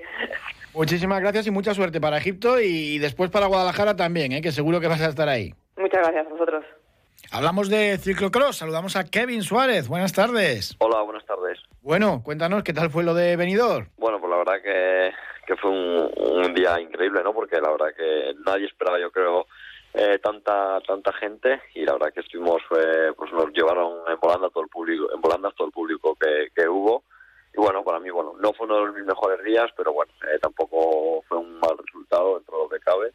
Muchísimas 0.74 1.20
gracias 1.20 1.46
y 1.46 1.50
mucha 1.50 1.74
suerte 1.74 2.00
para 2.00 2.18
Egipto 2.18 2.61
y 2.61 2.98
después 2.98 3.30
para 3.30 3.46
Guadalajara 3.46 3.94
también, 3.94 4.40
que 4.40 4.52
seguro 4.52 4.80
que 4.80 4.88
vas 4.88 5.02
a 5.02 5.08
estar 5.08 5.28
ahí. 5.28 5.54
Muchas 5.76 6.02
gracias 6.02 6.26
a 6.26 6.30
vosotros. 6.30 6.64
Hablamos 7.30 7.70
de 7.70 7.96
ciclocross, 7.98 8.58
saludamos 8.58 8.96
a 8.96 9.04
Kevin 9.04 9.42
Suárez. 9.42 9.88
Buenas 9.88 10.12
tardes. 10.12 10.76
Hola, 10.78 11.00
buenas 11.02 11.24
tardes. 11.24 11.58
Bueno, 11.80 12.22
cuéntanos 12.22 12.62
qué 12.62 12.72
tal 12.72 12.90
fue 12.90 13.04
lo 13.04 13.14
de 13.14 13.37
Benidorm. 13.37 13.88
Bueno, 13.96 14.20
pues 14.20 14.30
la 14.30 14.37
verdad 14.37 14.62
que, 14.62 15.11
que 15.46 15.56
fue 15.56 15.70
un, 15.70 16.54
día 16.54 16.78
increíble, 16.78 17.22
¿no? 17.24 17.32
Porque 17.32 17.61
la 17.61 17.70
verdad 17.70 17.87
que 17.96 18.35
nadie 18.44 18.66
esperaba, 18.66 19.00
yo 19.00 19.11
creo, 19.11 19.46
eh, 19.94 20.18
tanta 20.18 20.81
tanta 20.87 21.12
gente 21.14 21.61
y 21.74 21.85
la 21.85 21.92
verdad 21.94 22.12
que 22.12 22.20
estuvimos, 22.20 22.62
eh, 22.76 23.12
pues 23.16 23.33
nos 23.33 23.52
llevaron 23.52 24.00
en 24.09 24.18
volanda 24.20 24.48
todo 24.50 24.62
el 24.64 24.70
público, 24.70 25.12
en 25.14 25.20
volandas 25.20 25.55
todo 25.55 25.66
el 25.66 25.72
público 25.72 26.16
que, 26.18 26.48
que 26.55 26.68
hubo 26.68 27.05
y 27.55 27.61
bueno, 27.61 27.85
para 27.85 28.00
mí, 28.00 28.09
bueno, 28.11 28.35
no 28.40 28.52
fue 28.55 28.66
uno 28.66 28.87
de 28.87 28.92
mis 28.92 29.05
mejores 29.05 29.44
días, 29.44 29.70
pero 29.76 29.92
bueno, 29.92 30.11
eh, 30.22 30.38
tampoco 30.40 31.22
fue 31.28 31.37
un 31.38 31.59
mal 31.61 31.76
resultado 31.76 32.37
dentro 32.37 32.57
de 32.57 32.62
lo 32.62 32.68
que 32.70 32.81
cabe 32.81 33.12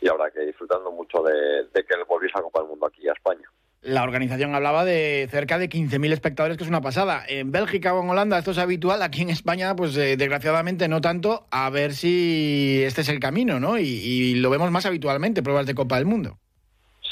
y 0.00 0.06
la 0.06 0.12
verdad 0.12 0.32
que 0.32 0.40
disfrutando 0.40 0.90
mucho 0.90 1.22
de, 1.22 1.64
de 1.72 1.84
que 1.84 1.96
volviese 2.06 2.38
a 2.38 2.42
Copa 2.42 2.60
del 2.60 2.68
Mundo 2.68 2.86
aquí 2.86 3.08
a 3.08 3.12
España. 3.12 3.50
La 3.82 4.02
organización 4.02 4.56
hablaba 4.56 4.84
de 4.84 5.28
cerca 5.30 5.56
de 5.56 5.68
15.000 5.68 6.12
espectadores, 6.12 6.56
que 6.56 6.64
es 6.64 6.68
una 6.68 6.80
pasada. 6.80 7.22
En 7.28 7.52
Bélgica 7.52 7.94
o 7.94 8.02
en 8.02 8.10
Holanda 8.10 8.36
esto 8.36 8.50
es 8.50 8.58
habitual, 8.58 9.02
aquí 9.02 9.22
en 9.22 9.30
España, 9.30 9.76
pues 9.76 9.96
eh, 9.96 10.16
desgraciadamente 10.16 10.88
no 10.88 11.00
tanto. 11.00 11.46
A 11.52 11.70
ver 11.70 11.92
si 11.92 12.82
este 12.82 13.02
es 13.02 13.08
el 13.08 13.20
camino, 13.20 13.60
¿no? 13.60 13.78
Y, 13.78 14.34
lo 14.40 14.50
vemos 14.50 14.72
más 14.72 14.84
habitualmente, 14.84 15.44
pruebas 15.44 15.66
de 15.66 15.76
Copa 15.76 15.96
del 15.96 16.06
Mundo. 16.06 16.38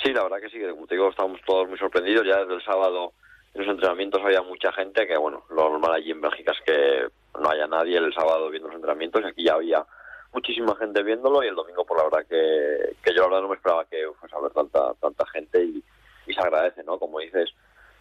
Sí, 0.02 0.12
la 0.12 0.24
verdad 0.24 0.38
que 0.40 0.50
sí, 0.50 0.59
como 0.68 0.88
te 0.88 0.96
digo, 0.96 1.09
estamos 1.09 1.40
todos 1.46 1.68
muy 1.68 1.79
sorprendidos. 1.79 2.26
Ya 2.26 2.40
desde 2.40 2.55
el 2.55 2.64
sábado 2.64 3.12
en 3.55 3.61
los 3.62 3.70
entrenamientos 3.70 4.20
había 4.24 4.42
mucha 4.42 4.72
gente, 4.72 5.07
que 5.07 5.16
bueno, 5.16 5.44
lo 5.50 5.70
normal 5.70 5.94
allí 5.94 6.11
en 6.11 6.20
Bélgica 6.20 6.50
es 6.50 6.59
que 6.66 7.40
no 7.40 7.48
haya 7.48 7.68
nadie 7.68 7.96
el 7.96 8.12
sábado 8.12 8.50
viendo 8.50 8.68
los 8.68 8.76
entrenamientos, 8.76 9.22
y 9.22 9.26
aquí 9.26 9.44
ya 9.44 9.55
había 9.55 9.87
muchísima 10.33 10.74
gente 10.76 11.02
viéndolo 11.05 11.44
y 11.44 11.46
el 11.46 11.55
domingo, 11.55 11.85
por 11.85 11.96
la 11.96 12.05
verdad 12.05 12.26
que, 12.29 12.96
que 13.02 13.14
yo 13.14 13.22
la 13.22 13.29
verdad 13.29 13.42
no 13.42 13.48
me 13.48 13.55
esperaba 13.55 13.85
que 13.85 14.05
fuese 14.18 14.35
a 14.35 14.40
ver 14.40 14.52
tanta, 14.52 14.92
tanta 15.00 15.26
gente 15.29 15.62
y 15.62 15.83
y 16.26 16.34
se 16.34 16.40
agradece, 16.40 16.82
¿no? 16.84 16.98
Como 16.98 17.20
dices, 17.20 17.50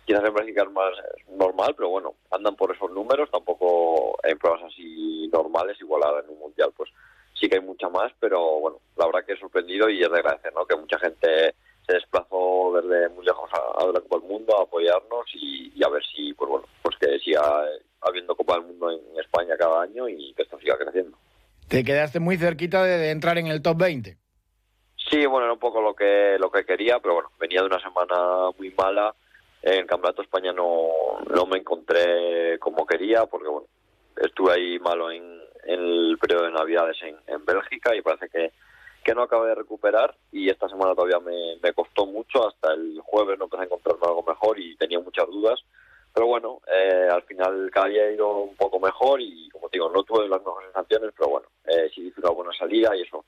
quizás 0.06 0.24
en 0.24 0.34
Bélgica 0.34 0.64
es 0.64 0.72
más 0.72 0.92
normal, 1.30 1.74
pero 1.76 1.90
bueno, 1.90 2.16
andan 2.32 2.56
por 2.56 2.74
esos 2.76 2.92
números, 2.92 3.30
tampoco 3.32 4.18
en 4.24 4.38
pruebas 4.38 4.64
así 4.64 5.30
normales, 5.32 5.78
igual 5.82 6.04
ahora 6.04 6.24
en 6.24 6.30
un 6.32 6.40
mundial, 6.40 6.72
pues 6.76 6.90
sí 7.40 7.50
que 7.50 7.56
hay 7.56 7.62
mucha 7.62 7.90
más, 7.90 8.12
pero 8.20 8.60
bueno, 8.60 8.80
la 8.96 9.08
verdad 9.08 9.26
que 9.26 9.34
he 9.34 9.40
sorprendido 9.40 9.90
y 9.90 10.02
es 10.02 10.10
de 10.10 10.20
agradecer, 10.20 10.54
¿no? 10.54 10.66
Que 10.66 10.76
mucha 10.76 11.00
gente 11.00 11.56
se 11.86 11.94
desplazó 11.94 12.80
desde 12.82 13.10
muy 13.10 13.26
lejos 13.26 13.50
a, 13.54 13.84
a 13.84 13.88
la 13.88 14.00
Copa 14.02 14.20
del 14.20 14.30
Mundo 14.30 14.58
a 14.58 14.64
apoyarnos 14.64 15.26
y, 15.34 15.84
a 15.84 15.90
ver 15.90 16.02
si, 16.06 16.34
pues 16.34 16.50
bueno, 16.50 16.66
pues 16.82 16.96
que 17.00 17.20
siga 17.20 17.42
habiendo 18.02 18.36
Copa 18.36 18.56
del 18.56 18.68
Mundo 18.68 18.92
en 18.92 19.20
España 19.20 19.56
cada 19.58 19.82
año 19.82 20.08
y 20.08 20.34
que 20.34 20.44
esto 20.44 20.60
siga 20.60 20.78
creciendo. 20.78 21.18
Te 21.68 21.84
quedaste 21.84 22.20
muy 22.20 22.38
cerquita 22.38 22.84
de 22.84 23.10
entrar 23.10 23.38
en 23.38 23.48
el 23.48 23.62
top 23.62 23.78
20. 23.78 24.18
Sí, 25.16 25.26
bueno, 25.28 25.46
era 25.46 25.54
un 25.54 25.60
poco 25.60 25.82
lo 25.82 25.94
que 25.96 26.36
lo 26.38 26.52
que 26.52 26.66
quería, 26.66 27.00
pero 27.00 27.14
bueno, 27.14 27.30
venía 27.40 27.62
de 27.62 27.68
una 27.68 27.80
semana 27.80 28.50
muy 28.58 28.70
mala. 28.72 29.16
En 29.62 29.80
el 29.80 29.86
Campeonato 29.86 30.22
de 30.22 30.26
España 30.26 30.52
no, 30.52 30.90
no 31.34 31.46
me 31.46 31.60
encontré 31.60 32.60
como 32.60 32.86
quería, 32.86 33.26
porque 33.26 33.48
bueno, 33.48 33.66
estuve 34.18 34.52
ahí 34.52 34.78
malo 34.80 35.10
en, 35.10 35.40
el 35.68 36.18
periodo 36.20 36.44
de 36.44 36.52
Navidades 36.52 36.98
en, 37.02 37.16
en 37.28 37.46
Bélgica 37.46 37.96
y 37.96 38.02
parece 38.02 38.28
que, 38.28 38.52
que 39.06 39.16
no 39.16 39.22
acabé 39.22 39.48
de 39.48 39.56
recuperar. 39.56 40.14
Y 40.34 40.50
esta 40.50 40.68
semana 40.68 40.94
todavía 40.94 41.22
me, 41.22 41.60
me 41.64 41.72
costó 41.72 42.06
mucho, 42.06 42.50
hasta 42.50 42.74
el 42.74 43.00
jueves 43.02 43.40
no 43.40 43.46
empecé 43.46 43.62
a 43.62 43.66
encontrarme 43.68 44.08
algo 44.08 44.24
mejor 44.24 44.60
y 44.60 44.76
tenía 44.76 45.00
muchas 45.00 45.28
dudas, 45.28 45.64
pero 46.14 46.28
bueno, 46.28 46.60
eh, 46.68 47.08
al 47.10 47.24
final 47.24 47.72
cada 47.72 47.88
día 47.88 48.12
ido 48.12 48.40
un 48.40 48.58
poco 48.58 48.82
mejor 48.82 49.22
y 49.22 49.48
como 49.48 49.70
te 49.70 49.78
digo, 49.78 49.90
no 49.90 50.04
tuve 50.04 50.28
las 50.28 50.40
mejores 50.40 50.74
sensaciones, 50.74 51.14
pero 51.18 51.30
bueno, 51.30 51.48
eh, 51.68 51.90
sí 51.96 52.02
hice 52.02 52.20
una 52.20 52.32
buena 52.32 52.52
salida 52.52 52.94
y 52.98 53.04
eso 53.04 53.24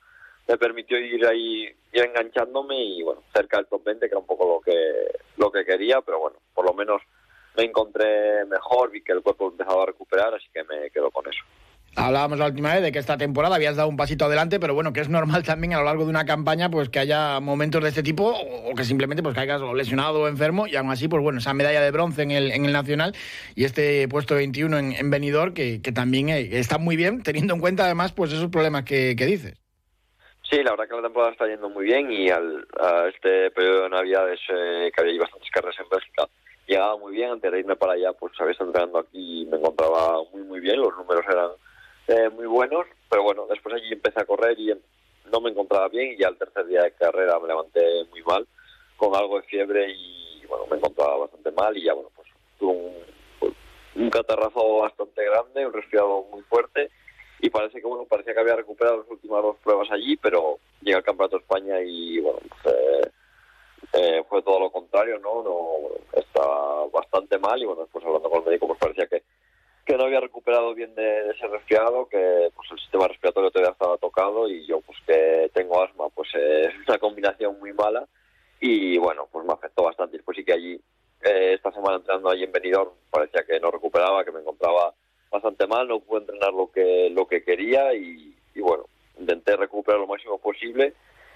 me 0.48 0.58
permitió 0.58 0.98
ir 0.98 1.26
ahí 1.26 1.64
ir 1.94 2.04
enganchándome 2.04 2.76
y 2.76 3.04
bueno 3.04 3.24
cerca 3.34 3.58
del 3.58 3.68
top 3.68 3.84
20 3.84 4.08
que 4.08 4.14
era 4.14 4.20
un 4.20 4.26
poco 4.26 4.48
lo 4.48 4.62
que 4.62 4.74
lo 5.38 5.52
que 5.52 5.66
quería 5.66 6.02
pero 6.02 6.20
bueno 6.20 6.38
por 6.54 6.66
lo 6.66 6.74
menos 6.74 7.02
me 7.56 7.64
encontré 7.64 8.46
mejor 8.46 8.92
vi 8.92 9.02
que 9.02 9.14
el 9.14 9.22
cuerpo 9.22 9.50
empezaba 9.50 9.84
a 9.84 9.88
recuperar 9.88 10.34
así 10.34 10.48
que 10.54 10.64
me 10.64 10.90
quedo 10.92 11.12
con 11.12 11.28
eso 11.28 11.44
Hablábamos 12.00 12.38
la 12.38 12.46
última 12.46 12.76
vez 12.76 12.84
de 12.84 12.92
que 12.92 13.00
esta 13.00 13.18
temporada 13.18 13.56
habías 13.56 13.76
dado 13.76 13.90
un 13.90 13.98
pasito 13.98 14.26
adelante, 14.26 14.60
pero 14.60 14.76
bueno, 14.76 14.94
que 14.94 15.00
es 15.00 15.10
normal 15.10 15.42
también 15.44 15.74
a 15.74 15.80
lo 15.80 15.86
largo 15.86 16.04
de 16.04 16.12
una 16.12 16.26
campaña 16.26 16.70
pues 16.70 16.90
que 16.90 17.00
haya 17.00 17.40
momentos 17.40 17.82
de 17.82 17.90
este 17.90 18.04
tipo 18.04 18.36
o 18.36 18.76
que 18.76 18.84
simplemente 18.84 19.24
pues 19.24 19.34
caigas 19.34 19.62
lesionado 19.74 20.22
o 20.22 20.28
enfermo 20.28 20.68
y 20.68 20.76
aún 20.76 20.92
así 20.92 21.08
pues 21.08 21.24
bueno, 21.24 21.40
esa 21.40 21.56
medalla 21.56 21.82
de 21.82 21.90
bronce 21.90 22.22
en 22.22 22.30
el, 22.30 22.52
en 22.52 22.66
el 22.66 22.72
Nacional 22.72 23.16
y 23.56 23.64
este 23.64 24.08
puesto 24.10 24.36
21 24.36 24.78
en, 24.78 24.92
en 24.92 25.10
Benidorm 25.10 25.56
que, 25.56 25.80
también 25.92 26.30
eh, 26.30 26.60
está 26.60 26.78
muy 26.78 26.98
bien 26.98 27.24
teniendo 27.24 27.56
en 27.56 27.62
cuenta 27.62 27.86
además 27.86 28.12
pues 28.12 28.32
esos 28.32 28.52
problemas 28.52 28.84
que 28.84 29.16
dices. 29.16 29.56
Sí, 30.50 30.64
la 30.64 30.72
verdad 30.72 30.88
que 30.88 30.96
la 30.96 31.02
temporada 31.02 31.32
está 31.34 31.46
yendo 31.46 31.70
muy 31.70 31.86
bien 31.86 32.10
y 32.10 32.30
al, 32.30 32.66
a 32.80 33.10
este 33.10 33.52
periodo 33.52 33.84
de 33.84 33.90
Navidades 33.90 34.40
eh, 34.48 34.92
que 34.96 35.02
había 35.02 35.20
bastantes 35.20 35.52
carreras 35.52 35.78
en 35.80 35.90
Bélgica 35.90 36.30
llegaba 36.68 36.98
muy 36.98 37.14
bien. 37.14 37.32
Antes 37.32 37.52
de 37.52 37.60
irme 37.60 37.76
para 37.76 37.94
allá, 37.94 38.14
pues 38.14 38.32
había 38.40 38.54
estado 38.54 38.70
entrenando 38.70 39.00
aquí 39.00 39.46
me 39.52 39.58
encontraba 39.58 40.24
muy, 40.32 40.44
muy 40.44 40.60
bien. 40.62 40.80
Los 40.80 40.96
números 40.96 41.26
eran 41.30 41.50
eh, 42.08 42.30
muy 42.30 42.46
buenos, 42.46 42.86
pero 43.10 43.24
bueno, 43.24 43.46
después 43.50 43.76
allí 43.76 43.92
empecé 43.92 44.22
a 44.22 44.26
correr 44.26 44.58
y 44.58 44.74
no 45.30 45.42
me 45.42 45.50
encontraba 45.50 45.90
bien 45.90 46.14
y 46.14 46.18
ya 46.18 46.30
el 46.30 46.38
tercer 46.38 46.66
día 46.68 46.84
de 46.84 46.92
carrera 46.94 47.40
me 47.40 47.50
levanté 47.50 48.06
muy 48.10 48.24
mal, 48.24 48.48
con 48.96 49.14
algo 49.16 49.42
de 49.42 49.48
fiebre 49.48 49.92
y 49.92 50.46
bueno, 50.48 50.66
me 50.72 50.78
encontraba 50.78 51.18
bastante 51.18 51.52
mal 51.52 51.76
y 51.76 51.84
ya 51.84 51.94
bueno, 51.94 52.10
pues 52.16 52.30
tuve 52.58 52.72
un, 52.72 53.54
un 53.96 54.10
catarrazo 54.10 54.78
bastante 54.78 55.26
grande, 55.26 55.66
un 55.68 55.74
resfriado 55.74 56.24
muy 56.32 56.42
fuerte 56.44 56.90
y 57.40 57.50
parece 57.50 57.80
que 57.80 57.88
bueno 57.88 58.06
parecía 58.06 58.34
que 58.34 58.40
había 58.40 58.56
recuperado 58.56 58.98
las 58.98 59.10
últimas 59.10 59.42
dos 59.42 59.58
pruebas 59.64 59.90
allí 59.92 60.18
pero 60.18 60.60
llega 60.82 60.98
al 60.98 61.04
campeonato 61.04 61.38
de 61.38 61.44
España 61.44 61.82
y 61.82 62.20
bueno 62.20 62.40
pues, 62.40 62.76
eh, 62.76 63.12
eh, 63.94 64.24
fue 64.28 64.42
todo 64.42 64.60
lo 64.60 64.72
contrario 64.72 65.20
no 65.20 65.44
no 65.44 65.66
está 66.14 66.42
bastante 66.92 67.38
mal 67.38 67.62
y 67.62 67.66
bueno 67.66 67.82
después 67.82 68.04
hablando 68.06 68.30
con 68.30 68.40
el 68.40 68.46
médico 68.48 68.68
pues 68.68 68.80
parecía 68.80 69.08
que 69.08 69.24
que 69.88 69.96
no 69.96 70.04
había 70.04 70.20
recuperado 70.20 70.76
bien 70.76 70.94
de, 70.96 71.30
ese 71.30 71.48
resfriado 71.48 72.10
que 72.10 72.50
pues 72.54 72.70
el 72.72 72.80
sistema 72.80 73.08
respiratorio 73.08 73.50
todavía 73.50 73.72
estaba 73.72 73.98
tocado 73.98 74.50
y 74.50 74.68
yo 74.68 74.82
pues 74.82 74.98
que 75.08 75.50
tengo 75.54 75.82
asma 75.82 76.10
pues 76.10 76.28
es 76.36 76.74
una 76.88 77.00
combinación 77.00 77.58
muy 77.60 77.72
mala 77.72 78.06
y 78.60 78.98
bueno 78.98 79.30
pues 79.32 79.46
me 79.46 79.54
afectó 79.54 79.84
bastante. 79.84 80.18
Después 80.18 80.36
sí 80.36 80.44
que 80.44 80.54
allí 80.54 80.74
eh, 81.22 81.54
esta 81.54 81.72
semana 81.72 81.98
entrenando 81.98 82.30
allí 82.30 82.44
en 82.44 82.52
Benidorm 82.52 82.92
parecía 83.10 83.46
que 83.46 83.60
no 83.62 83.72
recuperaba 83.72 84.26
que 84.26 84.32
me 84.34 84.42
encontraba 84.42 84.94
bastante 85.32 85.68
mal, 85.68 85.88
no 85.88 86.00
pude 86.00 86.22
entrenar 86.22 86.54
lo 86.54 86.72
que 86.72 87.10
lo 87.12 87.28
que 87.28 87.44
quería 87.44 87.94
y, 87.94 88.34
bueno, 88.56 88.86
intenté 89.20 89.56
recuperar 89.56 90.00
lo 90.00 90.08
máximo 90.08 90.38
posible 90.38 90.94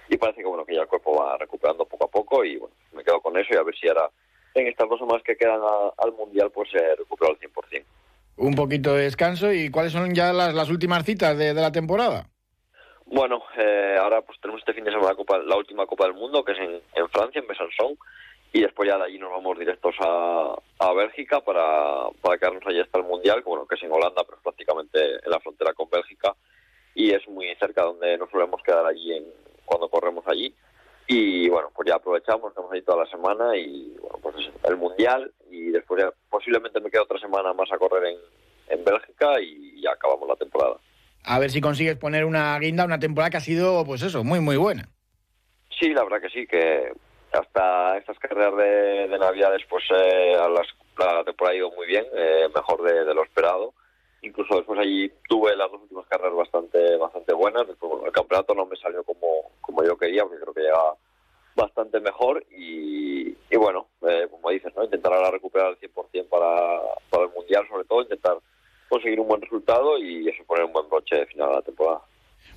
y 0.08 0.16
parece 0.16 0.42
que 0.42 0.48
bueno 0.48 0.64
que 0.64 0.74
ya 0.74 0.82
el 0.82 0.88
cuerpo 0.88 1.16
va 1.16 1.36
recuperando 1.38 1.84
poco 1.84 2.04
a 2.04 2.10
poco 2.10 2.44
y 2.44 2.56
bueno, 2.56 2.74
me 2.92 3.04
quedo 3.04 3.20
con 3.20 3.36
eso 3.36 3.52
y 3.52 3.56
a 3.56 3.62
ver 3.62 3.74
si 3.76 3.88
ahora 3.88 4.08
en 4.54 4.66
estas 4.66 4.88
dos 4.88 4.98
semanas 4.98 5.22
que 5.22 5.36
quedan 5.36 5.60
al 5.96 6.12
Mundial 6.12 6.50
pues 6.50 6.70
se 6.70 6.96
recupera 6.96 7.32
al 7.32 7.38
100%. 7.38 7.84
Un 8.36 8.54
poquito 8.54 8.94
de 8.94 9.04
descanso 9.04 9.52
y 9.52 9.70
¿cuáles 9.70 9.92
son 9.92 10.14
ya 10.14 10.32
las, 10.32 10.54
las 10.54 10.70
últimas 10.70 11.04
citas 11.04 11.36
de, 11.36 11.54
la 11.54 11.70
temporada? 11.70 12.28
Bueno, 13.06 13.42
eh, 13.58 13.96
ahora 14.00 14.22
pues 14.22 14.40
tenemos 14.40 14.60
este 14.60 14.72
fin 14.72 14.84
de 14.84 14.90
semana 14.90 15.10
la, 15.10 15.14
Copa, 15.14 15.38
la 15.38 15.56
última 15.56 15.86
Copa 15.86 16.04
del 16.04 16.14
Mundo 16.14 16.44
que 16.44 16.52
es 16.52 16.58
en, 16.58 16.80
en 16.94 17.08
Francia, 17.10 17.40
en 17.40 17.46
Besançon 17.46 17.96
y 18.52 18.60
después 18.60 18.88
ya 18.88 18.98
de 18.98 19.04
allí 19.04 19.18
nos 19.18 19.30
vamos 19.30 19.58
directos 19.58 19.94
a, 20.00 20.54
a 20.78 20.92
Bélgica 20.92 21.40
para, 21.40 22.10
para 22.20 22.36
quedarnos 22.36 22.66
allí 22.66 22.80
hasta 22.80 22.98
el 22.98 23.04
Mundial, 23.04 23.42
que, 23.42 23.48
bueno, 23.48 23.66
que 23.66 23.76
es 23.76 23.82
en 23.82 23.92
Holanda, 23.92 24.22
pero 24.24 24.36
es 24.36 24.42
prácticamente 24.42 25.00
en 25.24 25.30
la 25.30 25.40
frontera 25.40 25.72
con 25.72 25.88
Bélgica 25.88 26.34
y 26.94 27.12
es 27.12 27.26
muy 27.28 27.46
cerca 27.58 27.82
donde 27.82 28.18
nos 28.18 28.30
solemos 28.30 28.62
quedar 28.62 28.84
allí 28.84 29.14
en, 29.14 29.24
cuando 29.64 29.88
corremos 29.88 30.26
allí. 30.26 30.54
Y 31.06 31.48
bueno, 31.48 31.70
pues 31.74 31.88
ya 31.88 31.96
aprovechamos, 31.96 32.50
estamos 32.50 32.70
ahí 32.72 32.82
toda 32.82 33.04
la 33.04 33.10
semana 33.10 33.56
y 33.56 33.96
bueno, 34.00 34.18
pues 34.22 34.36
el 34.64 34.76
Mundial 34.76 35.32
y 35.50 35.70
después 35.70 36.04
posiblemente 36.28 36.80
me 36.80 36.90
quedo 36.90 37.04
otra 37.04 37.18
semana 37.18 37.54
más 37.54 37.72
a 37.72 37.78
correr 37.78 38.12
en, 38.12 38.18
en 38.68 38.84
Bélgica 38.84 39.40
y 39.40 39.80
ya 39.80 39.92
acabamos 39.92 40.28
la 40.28 40.36
temporada. 40.36 40.76
A 41.24 41.38
ver 41.38 41.50
si 41.50 41.60
consigues 41.60 41.96
poner 41.96 42.26
una 42.26 42.58
guinda, 42.58 42.84
una 42.84 42.98
temporada 42.98 43.30
que 43.30 43.36
ha 43.38 43.40
sido, 43.40 43.84
pues 43.86 44.02
eso, 44.02 44.24
muy, 44.24 44.40
muy 44.40 44.56
buena. 44.56 44.88
Sí, 45.80 45.88
la 45.94 46.04
verdad 46.04 46.20
que 46.20 46.30
sí, 46.30 46.46
que 46.46 46.92
hasta 47.32 47.96
estas 47.98 48.18
carreras 48.18 48.56
de, 48.56 49.08
de 49.08 49.18
Navidades, 49.18 49.62
pues 49.68 49.84
eh, 49.90 50.34
a 50.34 50.48
las, 50.48 50.66
la 50.98 51.24
temporada 51.24 51.54
ha 51.54 51.56
ido 51.56 51.70
muy 51.72 51.86
bien, 51.86 52.06
eh, 52.14 52.48
mejor 52.54 52.82
de, 52.82 53.14
lo 53.14 53.24
esperado. 53.24 53.74
Incluso 54.22 54.56
después 54.56 54.78
allí 54.78 55.10
tuve 55.28 55.56
las 55.56 55.70
dos 55.70 55.82
últimas 55.82 56.06
carreras 56.06 56.34
bastante 56.34 56.96
bastante 56.96 57.32
buenas. 57.32 57.66
Después, 57.66 58.04
el 58.04 58.12
campeonato 58.12 58.54
no 58.54 58.66
me 58.66 58.76
salió 58.76 59.02
como, 59.02 59.50
como 59.60 59.82
yo 59.82 59.96
quería, 59.96 60.22
porque 60.22 60.40
creo 60.40 60.54
que 60.54 60.60
llegaba 60.60 60.94
bastante 61.56 61.98
mejor. 62.00 62.44
Y, 62.50 63.36
y 63.50 63.56
bueno, 63.56 63.88
eh, 64.08 64.28
como 64.30 64.50
dices, 64.50 64.72
¿no? 64.76 64.84
intentar 64.84 65.12
ahora 65.12 65.32
recuperar 65.32 65.70
el 65.70 65.90
100% 65.90 66.28
para, 66.28 66.80
para 67.10 67.24
el 67.24 67.30
Mundial, 67.30 67.66
sobre 67.68 67.84
todo, 67.84 68.02
intentar 68.02 68.36
conseguir 68.88 69.18
un 69.18 69.28
buen 69.28 69.40
resultado 69.40 69.98
y 69.98 70.28
eso 70.28 70.44
poner 70.44 70.66
un 70.66 70.72
buen 70.72 70.88
broche 70.88 71.26
final 71.26 71.50
a 71.50 71.54
la 71.56 71.62
temporada. 71.62 72.02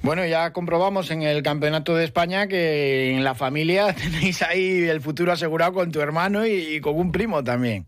Bueno, 0.02 0.26
ya 0.26 0.54
comprobamos 0.54 1.10
en 1.12 1.24
el 1.24 1.42
Campeonato 1.42 1.96
de 1.96 2.04
España 2.04 2.48
que 2.48 3.12
en 3.12 3.24
la 3.24 3.34
familia 3.34 3.94
tenéis 3.96 4.42
ahí 4.44 4.88
el 4.88 5.02
futuro 5.02 5.32
asegurado 5.32 5.74
con 5.74 5.92
tu 5.92 6.02
hermano 6.02 6.46
y, 6.46 6.80
con 6.82 6.96
un 6.96 7.12
primo 7.12 7.44
también. 7.44 7.86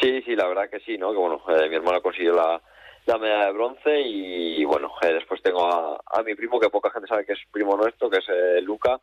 Sí, 0.00 0.22
sí, 0.22 0.34
la 0.34 0.46
verdad 0.46 0.70
que 0.70 0.80
sí, 0.80 0.96
¿no? 0.96 1.12
Que 1.12 1.18
bueno, 1.18 1.42
eh, 1.48 1.68
mi 1.68 1.76
hermano 1.76 2.00
consiguió 2.00 2.32
la, 2.34 2.60
la 3.04 3.18
medalla 3.18 3.46
de 3.46 3.52
bronce 3.52 4.00
y, 4.00 4.64
bueno, 4.64 4.90
eh, 5.02 5.12
después 5.12 5.42
tengo 5.42 5.66
a, 5.66 6.00
a, 6.06 6.22
mi 6.22 6.34
primo, 6.34 6.58
que 6.58 6.70
poca 6.70 6.90
gente 6.90 7.08
sabe 7.08 7.26
que 7.26 7.34
es 7.34 7.40
primo 7.50 7.76
nuestro, 7.76 8.08
que 8.08 8.18
es 8.18 8.28
eh, 8.28 8.60
Luca, 8.62 8.98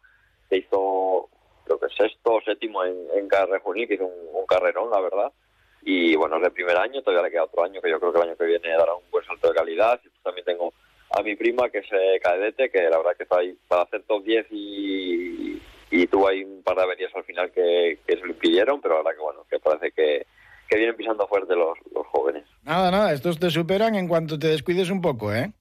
que 0.50 0.58
hizo, 0.58 1.30
creo 1.66 1.80
que 1.80 1.88
sexto 1.90 2.34
o 2.34 2.42
séptimo 2.42 2.84
en, 2.84 2.96
en 3.16 3.28
carrera 3.28 3.60
juvenil, 3.60 3.88
que 3.88 3.94
hizo 3.96 4.06
un, 4.06 4.40
un, 4.40 4.46
carrerón, 4.48 4.90
la 4.90 5.02
verdad. 5.02 5.32
Y 5.84 6.16
bueno, 6.16 6.38
es 6.38 6.44
de 6.44 6.52
primer 6.52 6.78
año, 6.78 7.02
todavía 7.02 7.24
le 7.24 7.32
queda 7.32 7.44
otro 7.44 7.64
año, 7.64 7.80
que 7.80 7.92
yo 7.92 8.00
creo 8.00 8.12
que 8.12 8.18
el 8.20 8.28
año 8.30 8.38
que 8.38 8.46
viene 8.46 8.70
dará 8.70 8.96
un 8.96 9.10
buen 9.12 9.26
salto 9.26 9.50
de 9.50 9.56
calidad. 9.56 10.00
Y 10.04 10.24
también 10.24 10.46
tengo 10.46 10.74
a 11.12 11.24
mi 11.24 11.36
prima, 11.36 11.70
que 11.70 11.80
es 11.80 11.88
eh, 11.92 12.20
cadete, 12.22 12.70
que 12.70 12.82
la 12.90 12.98
verdad 12.98 13.16
que 13.18 13.24
está 13.24 13.40
ahí 13.40 13.58
para 13.68 13.84
hacer 13.84 14.04
top 14.04 14.24
10 14.24 14.48
y, 14.52 15.62
y 15.92 16.08
tuvo 16.08 16.28
ahí 16.28 16.44
un 16.44 16.64
par 16.64 16.76
de 16.76 16.84
averías 16.84 17.16
al 17.16 17.24
final 17.24 17.52
que, 17.52 18.00
se 18.06 18.16
lo 18.16 18.28
impidieron, 18.28 18.82
pero 18.82 18.98
verdad 18.98 19.12
que 19.12 19.22
bueno, 19.22 19.46
que 19.50 19.60
parece 19.60 19.92
que, 19.92 20.26
que 20.68 20.78
vienen 20.78 20.96
pisando 20.96 21.28
fuerte 21.28 21.56
los, 21.56 21.78
los 21.94 22.06
jóvenes. 22.08 22.44
Nada, 22.64 22.92
nada, 22.92 23.14
estos 23.14 23.40
te 23.40 23.50
superan 23.50 23.96
en 23.96 24.08
cuanto 24.08 24.38
te 24.38 24.48
descuides 24.48 24.90
un 24.90 25.02
poco, 25.02 25.34
¿eh? 25.34 25.52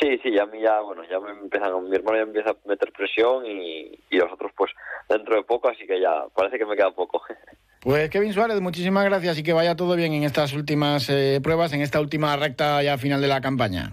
Sí, 0.00 0.18
sí, 0.22 0.30
ya 0.30 0.42
a 0.42 0.46
mí 0.46 0.60
ya, 0.60 0.80
bueno, 0.80 1.02
ya 1.10 1.18
me 1.20 1.30
empiezan, 1.30 1.88
mi 1.88 1.96
hermano 1.96 2.18
ya 2.18 2.24
empieza 2.24 2.50
a 2.50 2.68
meter 2.68 2.92
presión 2.92 3.46
y, 3.46 3.98
y 4.10 4.16
los 4.18 4.30
otros 4.30 4.52
pues 4.54 4.70
dentro 5.08 5.36
de 5.36 5.42
poco, 5.42 5.70
así 5.70 5.86
que 5.86 6.00
ya 6.00 6.26
parece 6.34 6.58
que 6.58 6.66
me 6.66 6.76
queda 6.76 6.90
poco. 6.90 7.22
Pues 7.80 8.10
Kevin 8.10 8.32
Suárez, 8.32 8.60
muchísimas 8.60 9.04
gracias 9.04 9.38
y 9.38 9.44
que 9.44 9.52
vaya 9.52 9.76
todo 9.76 9.94
bien 9.94 10.12
en 10.12 10.24
estas 10.24 10.54
últimas 10.54 11.08
eh, 11.08 11.38
pruebas, 11.40 11.72
en 11.72 11.82
esta 11.82 12.00
última 12.00 12.34
recta 12.36 12.82
ya 12.82 12.98
final 12.98 13.20
de 13.20 13.28
la 13.28 13.40
campaña. 13.40 13.92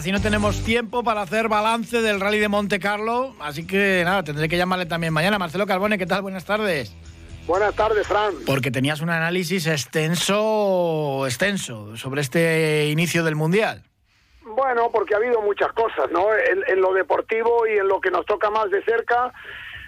Casi 0.00 0.12
no 0.12 0.22
tenemos 0.22 0.64
tiempo 0.64 1.04
para 1.04 1.20
hacer 1.20 1.48
balance 1.48 2.00
del 2.00 2.20
rally 2.20 2.38
de 2.38 2.48
Monte 2.48 2.80
Carlo, 2.80 3.34
así 3.38 3.66
que 3.66 4.00
nada, 4.02 4.24
tendré 4.24 4.48
que 4.48 4.56
llamarle 4.56 4.86
también 4.86 5.12
mañana. 5.12 5.38
Marcelo 5.38 5.66
Carbone, 5.66 5.98
¿qué 5.98 6.06
tal? 6.06 6.22
Buenas 6.22 6.46
tardes. 6.46 6.96
Buenas 7.46 7.74
tardes, 7.74 8.06
Fran. 8.06 8.32
Porque 8.46 8.70
tenías 8.70 9.02
un 9.02 9.10
análisis 9.10 9.66
extenso, 9.66 11.26
extenso 11.26 11.98
sobre 11.98 12.22
este 12.22 12.86
inicio 12.86 13.24
del 13.24 13.36
Mundial. 13.36 13.82
Bueno, 14.42 14.88
porque 14.90 15.12
ha 15.12 15.18
habido 15.18 15.42
muchas 15.42 15.70
cosas, 15.74 16.10
¿no? 16.10 16.28
en, 16.34 16.80
lo 16.80 16.94
deportivo 16.94 17.66
y 17.66 17.76
en 17.76 17.86
lo 17.86 18.00
que 18.00 18.10
nos 18.10 18.24
toca 18.24 18.48
más 18.48 18.70
de 18.70 18.82
cerca, 18.84 19.30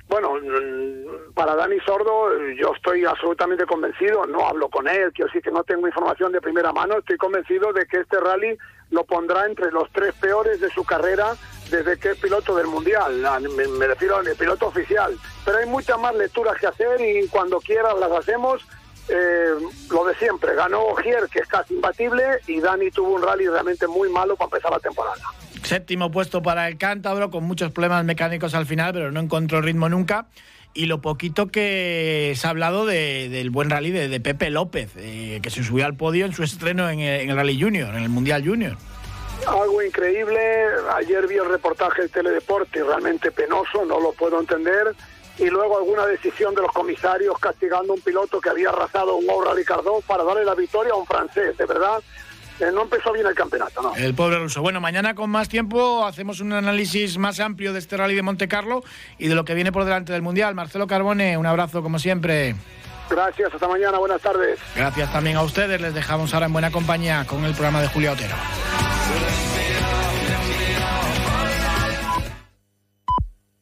bueno, 0.09 0.35
mm, 0.35 1.33
para 1.33 1.55
Dani 1.57 1.81
Sordo 1.87 2.39
yo 2.61 2.75
estoy 2.77 3.03
absolutamente 3.07 3.65
convencido, 3.65 4.27
no 4.27 4.47
hablo 4.47 4.69
con 4.69 4.87
él, 4.87 5.11
quiero 5.15 5.29
decir 5.29 5.41
que 5.41 5.51
no 5.51 5.65
tengo 5.65 5.87
información 5.87 6.33
de 6.33 6.41
primera 6.43 6.71
mano, 6.71 6.99
estoy 6.99 7.17
convencido 7.17 7.73
de 7.73 7.87
que 7.87 8.01
este 8.01 8.21
rally 8.21 8.59
lo 8.93 9.05
pondrá 9.05 9.47
entre 9.47 9.73
los 9.73 9.91
tres 9.91 10.15
peores 10.15 10.61
de 10.61 10.71
su 10.71 10.85
carrera 10.85 11.35
desde 11.71 11.99
que 11.99 12.11
es 12.11 12.19
piloto 12.19 12.55
del 12.55 12.67
Mundial, 12.67 13.27
me, 13.57 13.87
refiero 13.87 14.17
al 14.17 14.27
piloto 14.37 14.67
oficial. 14.67 15.19
Pero 15.45 15.59
hay 15.59 15.67
muchas 15.67 15.99
más 15.99 16.15
lecturas 16.15 16.59
que 16.61 16.67
hacer 16.67 17.01
y 17.01 17.27
cuando 17.29 17.59
quieras 17.59 17.95
las 17.99 18.13
hacemos. 18.13 18.63
Eh, 19.09 19.55
lo 19.91 20.05
de 20.05 20.15
siempre, 20.15 20.55
ganó 20.55 20.81
Ogier, 20.83 21.29
que 21.29 21.41
es 21.41 21.49
casi 21.49 21.75
imbatible, 21.75 22.23
y 22.47 22.61
Dani 22.61 22.89
tuvo 22.93 23.15
un 23.15 23.23
rally 23.23 23.49
realmente 23.49 23.89
muy 23.89 24.09
malo 24.09 24.37
para 24.37 24.47
empezar 24.47 24.71
la 24.71 24.79
temporada. 24.79 25.21
Séptimo 25.65 26.11
puesto 26.11 26.41
para 26.41 26.69
el 26.69 26.79
Cántabro, 26.79 27.31
con 27.31 27.43
muchos 27.43 27.73
problemas 27.73 28.05
mecánicos 28.05 28.55
al 28.55 28.65
final, 28.65 28.93
pero 28.93 29.11
no 29.11 29.19
encontró 29.19 29.61
ritmo 29.61 29.89
nunca. 29.89 30.27
Y 30.75 30.87
lo 30.87 31.01
poquito 31.03 31.49
que 31.49 32.33
se 32.37 32.47
ha 32.47 32.51
hablado 32.51 32.87
del 32.87 33.51
buen 33.51 33.69
rally 33.69 33.91
de, 33.91 34.21
Pepe 34.21 34.49
López, 34.51 34.91
eh, 34.97 35.41
que 35.43 35.51
se 35.51 35.63
subió 35.63 35.85
al 35.85 35.97
podio 35.97 36.25
en 36.25 36.33
su 36.33 36.43
estreno 36.43 36.89
en 36.89 37.01
el, 37.01 37.35
Rally 37.37 37.61
Junior, 37.61 37.95
en 37.95 38.03
el 38.03 38.09
Mundial 38.09 38.47
Junior. 38.47 38.77
Algo 39.47 39.83
increíble. 39.83 40.41
Ayer 40.95 41.27
vi 41.27 41.35
el 41.35 41.49
reportaje 41.49 42.03
de 42.03 42.09
Teledeporte, 42.09 42.83
realmente 42.83 43.31
penoso, 43.31 43.85
no 43.85 44.01
lo 44.01 44.13
puedo 44.13 44.41
entender. 44.41 44.95
Y 45.39 45.47
luego 45.47 45.79
alguna 45.79 46.07
decisión 46.07 46.55
de 46.55 46.63
los 46.63 46.73
comisarios 46.73 47.39
castigando 47.39 47.93
a 47.93 47.97
un 47.97 48.03
piloto 48.03 48.41
que 48.41 48.51
había 48.51 48.71
arrasado 48.71 49.17
un 49.17 49.27
Rally 49.45 49.61
Ricardo 49.61 50.01
para 50.07 50.25
darle 50.25 50.45
la 50.45 50.55
victoria 50.55 50.93
a 50.93 50.97
un 50.97 51.07
francés, 51.07 51.57
de 51.59 51.67
verdad 51.67 52.03
no 52.71 52.83
empezó 52.83 53.13
bien 53.13 53.27
el 53.27 53.35
campeonato, 53.35 53.83
¿no? 53.83 53.95
El 53.97 54.15
pobre 54.15 54.39
ruso. 54.39 54.63
Bueno, 54.63 54.81
mañana 54.81 55.15
con 55.15 55.31
más 55.31 55.49
tiempo 55.49 56.05
hacemos 56.07 56.41
un 56.41 56.53
análisis 56.53 57.19
más 57.19 57.41
amplio 57.41 57.73
de 57.73 57.79
este 57.79 57.97
rally 57.97 58.15
de 58.15 58.23
Monte 58.23 58.49
Carlo 58.49 58.83
y 59.19 59.29
de 59.29 59.35
lo 59.35 59.45
que 59.45 59.55
viene 59.55 59.73
por 59.73 59.85
delante 59.85 60.13
del 60.13 60.23
Mundial. 60.23 60.55
Marcelo 60.55 60.87
Carbone, 60.87 61.37
un 61.37 61.47
abrazo 61.47 61.83
como 61.83 61.99
siempre. 61.99 62.55
Gracias, 63.11 63.53
hasta 63.53 63.69
mañana, 63.69 63.99
buenas 63.99 64.21
tardes. 64.21 64.59
Gracias 64.77 65.13
también 65.13 65.37
a 65.37 65.43
ustedes, 65.43 65.81
les 65.81 65.95
dejamos 65.95 66.33
ahora 66.35 66.47
en 66.47 66.53
buena 66.53 66.71
compañía 66.71 67.25
con 67.27 67.45
el 67.45 67.53
programa 67.53 67.83
de 67.83 67.89
Julio 67.89 68.13
Otero. 68.13 68.35